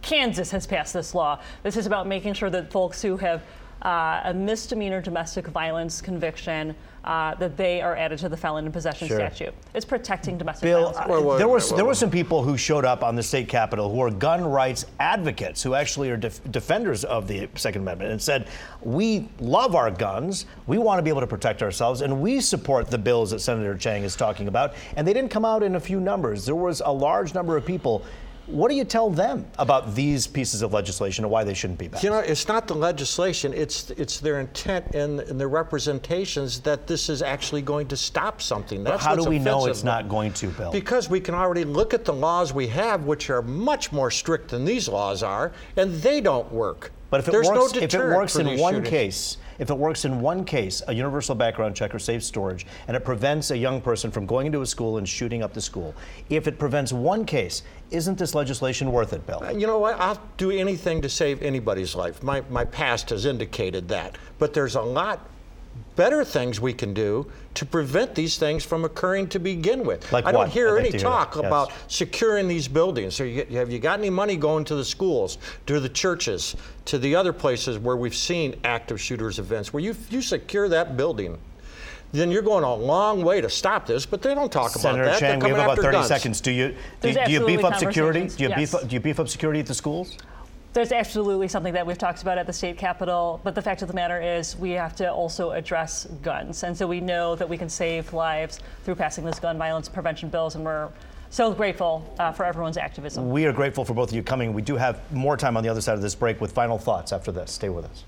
Kansas 0.03 0.51
has 0.51 0.67
passed 0.67 0.93
this 0.93 1.15
law. 1.15 1.41
This 1.63 1.77
is 1.77 1.87
about 1.87 2.07
making 2.07 2.35
sure 2.35 2.51
that 2.51 2.71
folks 2.71 3.01
who 3.01 3.17
have 3.17 3.43
uh, 3.85 4.23
a 4.25 4.35
misdemeanor 4.35 5.01
domestic 5.01 5.47
violence 5.49 6.01
conviction 6.01 6.75
uh, 7.05 7.35
that 7.35 7.55
they 7.55 7.83
are 7.83 7.95
added 7.97 8.19
to 8.19 8.31
the 8.31 8.37
felon 8.37 8.65
in 8.65 8.73
possession 8.73 9.07
Sure. 9.07 9.19
statute. 9.19 9.53
It's 9.75 9.85
protecting 9.85 10.39
domestic 10.39 10.63
Bill, 10.63 10.93
violence. 10.93 10.97
uh, 10.97 11.13
Wait, 11.13 11.23
wait, 11.25 11.37
there 11.39 11.49
was 11.49 11.71
wait, 11.71 11.77
there 11.77 11.85
were 11.85 11.95
some 11.95 12.11
people 12.11 12.43
who 12.43 12.57
showed 12.57 12.87
up 12.87 13.03
on 13.05 13.15
the 13.15 13.23
state 13.23 13.47
capitol 13.47 13.93
who 13.93 14.01
are 14.01 14.11
gun 14.11 14.43
rights 14.43 14.87
advocates, 15.01 15.63
who 15.63 15.75
actually 15.75 16.09
are 16.11 16.17
def- 16.17 16.41
defenders 16.51 17.05
of 17.05 17.29
the 17.29 17.47
Second 17.57 17.83
Amendment, 17.83 18.11
and 18.13 18.23
said, 18.23 18.49
"We 18.81 19.29
love 19.39 19.75
our 19.75 19.91
guns. 19.91 20.47
We 20.67 20.79
want 20.79 20.99
to 20.99 21.03
be 21.03 21.11
able 21.11 21.21
to 21.21 21.27
protect 21.27 21.63
ourselves, 21.63 22.01
and 22.01 22.23
we 22.23 22.41
support 22.41 22.91
the 22.91 22.97
bills 22.99 23.33
that 23.33 23.41
Senator 23.41 23.77
Chang 23.77 24.03
is 24.03 24.17
talking 24.17 24.49
about." 24.49 24.73
And 24.97 25.07
they 25.07 25.13
didn't 25.13 25.31
come 25.31 25.45
out 25.45 25.63
in 25.63 25.75
a 25.75 25.81
few 25.81 26.01
numbers. 26.01 26.47
There 26.47 26.55
was 26.57 26.81
a 26.83 26.91
large 26.93 27.35
number 27.35 27.55
of 27.59 27.67
people 27.67 28.03
What 28.47 28.69
do 28.69 28.75
you 28.75 28.85
tell 28.85 29.09
them 29.09 29.47
about 29.59 29.95
these 29.95 30.27
pieces 30.27 30.61
of 30.61 30.73
legislation 30.75 31.25
and 31.25 31.33
why 31.33 31.45
they 31.45 31.55
shouldn't 31.55 31.79
be 31.79 31.89
passed? 31.89 32.05
You 32.05 32.11
know, 32.11 32.19
it's 32.19 32.47
not 32.47 32.67
the 32.67 32.75
legislation, 32.75 33.55
it's, 33.55 33.91
it's 33.93 34.21
their 34.21 34.41
intent 34.41 34.95
and, 34.95 35.21
and 35.21 35.41
their 35.41 35.49
representations 35.49 36.61
that 36.61 36.87
this 36.87 37.09
is 37.09 37.23
actually 37.23 37.63
going 37.63 37.89
to 37.89 37.97
stop 37.97 38.43
something. 38.43 38.85
That's 38.85 39.03
how 39.03 39.17
do 39.17 39.25
we 39.25 39.39
know 39.39 39.67
it's 39.67 39.85
not 39.85 40.09
going 40.09 40.33
to, 40.35 40.49
Bill? 40.49 40.73
Because 40.73 41.09
we 41.09 41.21
can 41.21 41.35
already 41.35 41.65
look 41.65 41.95
at 41.95 42.05
the 42.05 42.13
laws 42.13 42.53
we 42.53 42.67
have, 42.69 43.05
which 43.05 43.31
are 43.31 43.41
much 43.41 43.93
more 43.93 44.11
strict 44.11 44.49
than 44.51 44.65
these 44.65 44.89
laws 44.89 45.23
are, 45.23 45.53
and 45.77 45.95
they 45.95 46.21
don't 46.21 46.51
work. 46.53 46.93
But 47.09 47.21
if 47.21 47.29
it 47.29 47.31
There's 47.31 47.49
works, 47.49 47.75
no 47.75 47.81
if 47.81 47.95
it 47.95 47.99
works 47.99 48.37
in 48.37 48.59
one 48.59 48.83
case, 48.83 49.39
if 49.59 49.71
it 49.71 49.77
works 49.77 50.05
in 50.05 50.21
one 50.21 50.45
case, 50.45 50.83
a 50.89 50.95
universal 50.95 51.35
background 51.35 51.75
check 51.77 51.95
or 51.95 51.99
safe 51.99 52.23
storage, 52.23 52.67
and 52.89 52.97
it 52.97 53.05
prevents 53.05 53.51
a 53.51 53.57
young 53.57 53.81
person 53.81 54.11
from 54.11 54.27
going 54.27 54.47
into 54.47 54.63
a 54.63 54.67
school 54.67 54.99
and 54.99 55.09
shooting 55.09 55.43
up 55.43 55.53
the 55.53 55.61
school, 55.61 55.95
if 56.31 56.47
it 56.47 56.59
prevents 56.59 56.93
one 56.93 57.25
case, 57.25 57.63
isn't 57.91 58.19
this 58.19 58.35
legislation 58.35 58.91
worth 58.91 59.13
it, 59.13 59.27
Bill? 59.27 59.43
You 59.57 59.67
know 59.67 59.79
what? 59.79 60.01
I'll 60.01 60.21
do 60.37 60.51
anything 60.51 61.03
to 61.03 61.09
save 61.09 61.43
anybody's 61.43 61.95
life. 61.95 62.23
My, 62.23 62.43
my 62.51 62.65
past 62.65 63.11
has 63.11 63.27
indicated 63.27 63.89
that. 63.89 64.17
But 64.39 64.55
there's 64.55 64.75
a 64.75 64.83
lot 64.83 65.29
better 65.97 66.25
things 66.25 66.61
we 66.61 66.73
can 66.73 66.93
do 66.95 67.31
to 67.55 67.65
prevent 67.65 68.15
these 68.15 68.37
things 68.37 68.65
from 68.65 68.85
occurring 68.85 69.29
to 69.29 69.39
begin 69.39 69.85
with. 69.85 70.11
Like 70.13 70.27
I 70.27 70.33
don't 70.33 70.51
hear 70.51 70.77
I'd 70.77 70.87
any 70.87 70.99
talk 70.99 71.37
yes. 71.37 71.45
about 71.45 71.73
securing 71.89 72.49
these 72.49 72.67
buildings. 72.67 73.15
So 73.15 73.25
you, 73.25 73.45
have 73.53 73.71
you 73.71 73.79
got 73.79 73.99
any 73.99 74.11
money 74.11 74.37
going 74.37 74.65
to 74.65 74.75
the 74.75 74.85
schools, 74.85 75.39
to 75.67 75.81
the 75.81 75.89
churches, 75.89 76.57
to 76.87 76.99
the 76.99 77.15
other 77.15 77.33
places 77.33 77.79
where 77.79 77.97
we've 77.97 78.15
seen 78.15 78.55
active 78.65 79.01
shooters 79.01 79.39
events, 79.39 79.73
where 79.73 79.83
you, 79.83 79.95
you 80.11 80.21
secure 80.21 80.69
that 80.69 80.97
building? 80.97 81.39
Then 82.13 82.31
you're 82.31 82.43
going 82.43 82.63
a 82.63 82.73
long 82.73 83.25
way 83.25 83.41
to 83.41 83.51
stop 83.51 83.87
this, 83.87 84.07
but 84.07 84.23
they 84.23 84.37
don't 84.37 84.53
talk 84.53 84.71
Senator 84.71 85.03
about 85.03 85.13
that. 85.15 85.19
Senator 85.19 85.33
Chang, 85.33 85.41
we 85.41 85.53
They're 85.53 85.57
have 85.57 85.59
coming 85.59 85.65
about 85.65 85.71
after 85.71 85.83
30 85.83 85.97
guns. 85.97 86.07
seconds. 86.07 86.41
Do 86.41 86.53
you 86.53 86.77
do, 87.01 87.13
do 87.13 87.33
you 87.33 87.45
beef 87.45 87.65
up 87.65 87.77
security? 87.77 88.29
Do 88.29 88.45
you 88.45 88.55
beef 88.55 88.73
up, 88.73 88.87
do 88.87 88.95
you 88.95 89.01
beef 89.01 89.19
up 89.19 89.29
security 89.29 89.59
at 89.59 89.67
the 89.67 89.75
schools? 89.75 90.17
There's 90.75 90.91
absolutely 90.91 91.47
something 91.47 91.73
that 91.75 91.87
we've 91.87 91.97
talked 91.97 92.23
about 92.23 92.37
at 92.37 92.49
the 92.49 92.53
state 92.53 92.77
capitol, 92.77 93.41
but 93.45 93.55
the 93.55 93.63
fact 93.63 93.83
of 93.83 93.87
the 93.87 93.95
matter 93.95 94.21
is 94.21 94.59
we 94.59 94.73
have 94.73 94.97
to 94.97 95.09
also 95.09 95.53
address 95.53 96.09
guns. 96.21 96.65
And 96.65 96.77
so 96.77 96.85
we 96.85 97.01
know 97.01 97.37
that 97.37 97.49
we 97.49 97.57
can 97.57 97.69
save 97.69 98.13
lives 98.13 98.59
through 98.83 98.97
passing 98.97 99.25
those 99.25 99.39
gun 99.39 99.57
violence 99.57 99.89
prevention 99.89 100.31
bills, 100.31 100.57
and 100.57 100.65
we're 100.65 100.89
so 101.31 101.53
grateful 101.53 102.13
uh, 102.19 102.33
for 102.33 102.45
everyone's 102.45 102.77
activism. 102.77 103.31
We 103.31 103.47
are 103.47 103.53
grateful 103.53 103.85
for 103.85 103.95
both 103.95 104.09
of 104.09 104.17
you 104.17 104.25
coming. 104.25 104.53
We 104.53 104.63
do 104.63 104.75
have 104.75 105.01
more 105.13 105.37
time 105.37 105.57
on 105.57 105.63
the 105.63 105.69
other 105.69 105.81
side 105.81 105.95
of 105.95 106.03
this 106.03 106.17
break 106.17 106.41
with 106.41 106.51
final 106.51 106.77
thoughts 106.77 107.13
after 107.13 107.31
this. 107.31 107.53
Stay 107.53 107.69
with 107.69 107.85
us. 107.85 108.05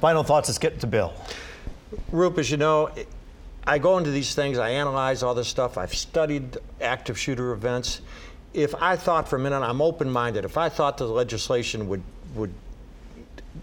Final 0.00 0.22
thoughts. 0.22 0.48
Let's 0.48 0.58
get 0.58 0.78
to 0.78 0.86
Bill. 0.86 1.12
Roop, 2.12 2.38
as 2.38 2.52
you 2.52 2.56
know, 2.56 2.92
I 3.66 3.78
go 3.78 3.98
into 3.98 4.12
these 4.12 4.32
things, 4.36 4.58
I 4.58 4.70
analyze 4.70 5.24
all 5.24 5.34
this 5.34 5.48
stuff, 5.48 5.76
I've 5.76 5.92
studied 5.92 6.56
active 6.80 7.18
shooter 7.18 7.50
events. 7.50 8.00
If 8.56 8.74
I 8.80 8.96
thought 8.96 9.28
for 9.28 9.36
a 9.36 9.38
minute, 9.38 9.60
I'm 9.60 9.82
open 9.82 10.10
minded, 10.10 10.46
if 10.46 10.56
I 10.56 10.70
thought 10.70 10.96
the 10.96 11.06
legislation 11.06 11.88
would, 11.88 12.02
would, 12.34 12.54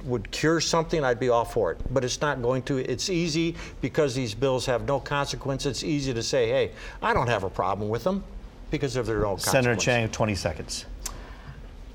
would 0.06 0.30
cure 0.30 0.62
something, 0.62 1.04
I'd 1.04 1.20
be 1.20 1.30
all 1.30 1.46
for 1.46 1.72
it. 1.72 1.80
But 1.92 2.06
it's 2.06 2.22
not 2.22 2.44
going 2.44 2.62
to. 2.64 2.78
It's 2.78 3.10
easy 3.10 3.56
because 3.82 4.14
these 4.14 4.36
bills 4.36 4.68
have 4.68 4.88
no 4.88 5.00
consequence. 5.00 5.66
It's 5.66 5.84
easy 5.84 6.14
to 6.14 6.22
say, 6.22 6.48
hey, 6.50 6.72
I 7.02 7.12
don't 7.12 7.28
have 7.28 7.44
a 7.44 7.50
problem 7.50 7.90
with 7.90 8.04
them 8.04 8.24
because 8.70 8.96
of 8.96 9.08
their 9.08 9.22
no 9.22 9.32
consequences. 9.32 9.52
Senator. 9.52 9.82
Chang, 9.82 10.10
20 10.10 10.36
seconds. 10.36 10.86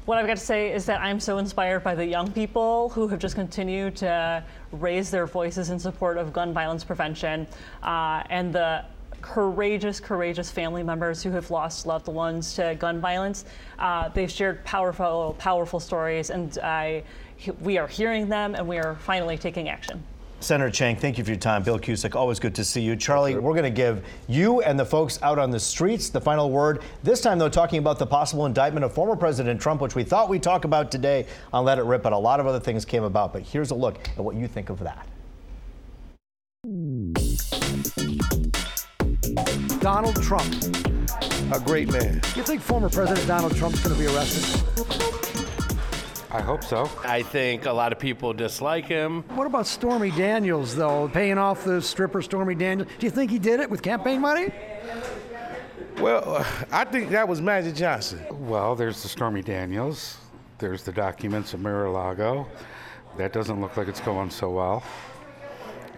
What 0.08 0.18
I've 0.18 0.26
got 0.26 0.38
to 0.38 0.44
say 0.44 0.72
is 0.72 0.84
that 0.86 1.00
I'm 1.00 1.20
so 1.20 1.38
inspired 1.38 1.84
by 1.84 1.94
the 1.94 2.04
young 2.04 2.32
people 2.32 2.88
who 2.88 3.06
have 3.08 3.20
just 3.20 3.36
continued 3.36 3.94
to 3.96 4.42
raise 4.72 5.10
their 5.10 5.26
voices 5.26 5.70
in 5.70 5.78
support 5.78 6.16
of 6.16 6.32
gun 6.32 6.52
violence 6.52 6.82
prevention 6.82 7.46
uh, 7.82 8.24
and 8.28 8.52
the 8.52 8.84
courageous, 9.22 10.00
courageous 10.00 10.50
family 10.50 10.82
members 10.82 11.22
who 11.22 11.30
have 11.30 11.50
lost 11.50 11.86
loved 11.86 12.08
ones 12.08 12.54
to 12.54 12.76
gun 12.78 13.00
violence. 13.00 13.44
Uh, 13.78 14.08
they've 14.08 14.30
shared 14.30 14.64
powerful, 14.64 15.36
powerful 15.38 15.80
stories, 15.80 16.30
and 16.30 16.58
I, 16.58 17.02
we 17.60 17.78
are 17.78 17.86
hearing 17.86 18.28
them 18.28 18.54
and 18.54 18.66
we 18.66 18.78
are 18.78 18.96
finally 18.96 19.38
taking 19.38 19.68
action. 19.68 20.02
Senator 20.40 20.70
Chang, 20.70 20.94
thank 20.94 21.18
you 21.18 21.24
for 21.24 21.30
your 21.30 21.38
time. 21.38 21.64
Bill 21.64 21.80
Cusick, 21.80 22.14
always 22.14 22.38
good 22.38 22.54
to 22.54 22.64
see 22.64 22.80
you. 22.80 22.94
Charlie, 22.94 23.36
we're 23.36 23.54
going 23.54 23.64
to 23.64 23.70
give 23.70 24.04
you 24.28 24.60
and 24.62 24.78
the 24.78 24.84
folks 24.84 25.20
out 25.20 25.36
on 25.36 25.50
the 25.50 25.58
streets 25.58 26.10
the 26.10 26.20
final 26.20 26.48
word. 26.48 26.82
This 27.02 27.20
time, 27.20 27.40
though, 27.40 27.48
talking 27.48 27.80
about 27.80 27.98
the 27.98 28.06
possible 28.06 28.46
indictment 28.46 28.84
of 28.84 28.92
former 28.92 29.16
President 29.16 29.60
Trump, 29.60 29.80
which 29.80 29.96
we 29.96 30.04
thought 30.04 30.28
we'd 30.28 30.44
talk 30.44 30.64
about 30.64 30.92
today 30.92 31.26
on 31.52 31.64
Let 31.64 31.78
It 31.78 31.84
Rip, 31.84 32.04
but 32.04 32.12
a 32.12 32.18
lot 32.18 32.38
of 32.38 32.46
other 32.46 32.60
things 32.60 32.84
came 32.84 33.02
about. 33.02 33.32
But 33.32 33.42
here's 33.42 33.72
a 33.72 33.74
look 33.74 33.98
at 34.16 34.18
what 34.18 34.36
you 34.36 34.46
think 34.46 34.70
of 34.70 34.78
that. 34.78 35.08
Donald 39.80 40.20
Trump. 40.22 40.52
A 41.52 41.60
great 41.60 41.90
man. 41.90 42.14
You 42.36 42.42
think 42.42 42.60
former 42.60 42.88
President 42.88 43.26
Donald 43.26 43.56
Trump's 43.56 43.82
going 43.82 43.94
to 43.94 44.00
be 44.00 44.06
arrested? 44.14 44.62
I 46.30 46.42
hope 46.42 46.62
so. 46.62 46.90
I 47.04 47.22
think 47.22 47.64
a 47.64 47.72
lot 47.72 47.90
of 47.90 47.98
people 47.98 48.34
dislike 48.34 48.84
him. 48.84 49.22
What 49.34 49.46
about 49.46 49.66
Stormy 49.66 50.10
Daniels, 50.10 50.76
though, 50.76 51.08
paying 51.08 51.38
off 51.38 51.64
the 51.64 51.80
stripper 51.80 52.20
Stormy 52.20 52.54
Daniels? 52.54 52.90
Do 52.98 53.06
you 53.06 53.10
think 53.10 53.30
he 53.30 53.38
did 53.38 53.60
it 53.60 53.70
with 53.70 53.80
campaign 53.80 54.20
money? 54.20 54.52
Well, 55.98 56.44
I 56.70 56.84
think 56.84 57.08
that 57.10 57.26
was 57.26 57.40
Magic 57.40 57.74
Johnson. 57.74 58.24
Well, 58.30 58.76
there's 58.76 59.02
the 59.02 59.08
Stormy 59.08 59.42
Daniels. 59.42 60.18
There's 60.58 60.82
the 60.82 60.92
documents 60.92 61.54
of 61.54 61.60
Mar-a-Lago. 61.60 62.46
That 63.16 63.32
doesn't 63.32 63.60
look 63.60 63.76
like 63.76 63.88
it's 63.88 64.00
going 64.00 64.30
so 64.30 64.50
well. 64.50 64.82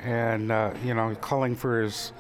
And, 0.03 0.53
uh, 0.53 0.73
you 0.85 0.95
know, 0.95 1.15
calling 1.17 1.57
for 1.57 1.83
his 1.83 2.13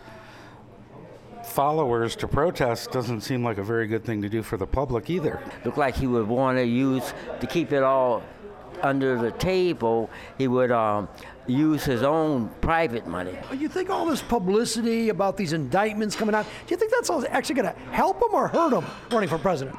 followers 1.50 2.14
to 2.16 2.28
protest 2.28 2.92
doesn't 2.92 3.22
seem 3.22 3.42
like 3.42 3.58
a 3.58 3.62
very 3.62 3.86
good 3.86 4.04
thing 4.04 4.22
to 4.22 4.28
do 4.28 4.42
for 4.42 4.56
the 4.56 4.66
public 4.66 5.10
either. 5.10 5.42
Look 5.64 5.76
like 5.76 5.96
he 5.96 6.06
would 6.06 6.28
want 6.28 6.58
to 6.58 6.64
use, 6.64 7.12
to 7.40 7.46
keep 7.46 7.72
it 7.72 7.82
all 7.82 8.22
under 8.82 9.18
the 9.18 9.32
table, 9.32 10.08
he 10.38 10.48
would 10.48 10.70
um, 10.70 11.08
use 11.46 11.84
his 11.84 12.02
own 12.02 12.48
private 12.60 13.06
money. 13.06 13.36
You 13.52 13.68
think 13.68 13.90
all 13.90 14.06
this 14.06 14.22
publicity 14.22 15.08
about 15.08 15.36
these 15.36 15.52
indictments 15.52 16.16
coming 16.16 16.34
out, 16.34 16.46
do 16.66 16.74
you 16.74 16.76
think 16.76 16.92
that's 16.92 17.10
all 17.10 17.24
actually 17.28 17.56
going 17.56 17.74
to 17.74 17.80
help 17.90 18.22
him 18.22 18.32
or 18.32 18.48
hurt 18.48 18.72
him 18.72 18.84
running 19.10 19.28
for 19.28 19.38
president? 19.38 19.76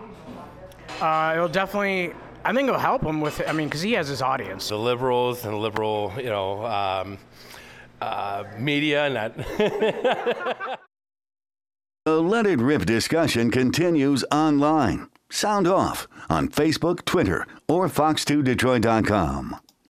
Uh, 0.99 1.33
it'll 1.35 1.47
definitely. 1.47 2.13
I 2.43 2.53
think 2.53 2.67
it'll 2.67 2.79
help 2.79 3.03
him 3.03 3.21
with. 3.21 3.41
I 3.47 3.53
mean, 3.53 3.67
because 3.67 3.81
he 3.81 3.93
has 3.93 4.07
his 4.07 4.21
audience. 4.21 4.69
The 4.69 4.77
liberals 4.77 5.45
and 5.45 5.53
the 5.53 5.57
liberal, 5.57 6.11
you 6.17 6.29
know, 6.29 6.65
um, 6.65 7.17
uh, 8.01 8.43
media, 8.57 9.09
not. 9.09 10.79
The 12.03 12.19
Let 12.19 12.47
It 12.47 12.57
Rip 12.57 12.87
discussion 12.87 13.51
continues 13.51 14.25
online. 14.31 15.07
Sound 15.29 15.67
off 15.67 16.07
on 16.31 16.49
Facebook, 16.49 17.05
Twitter, 17.05 17.45
or 17.67 17.87
Fox2Detroit.com. 17.89 19.55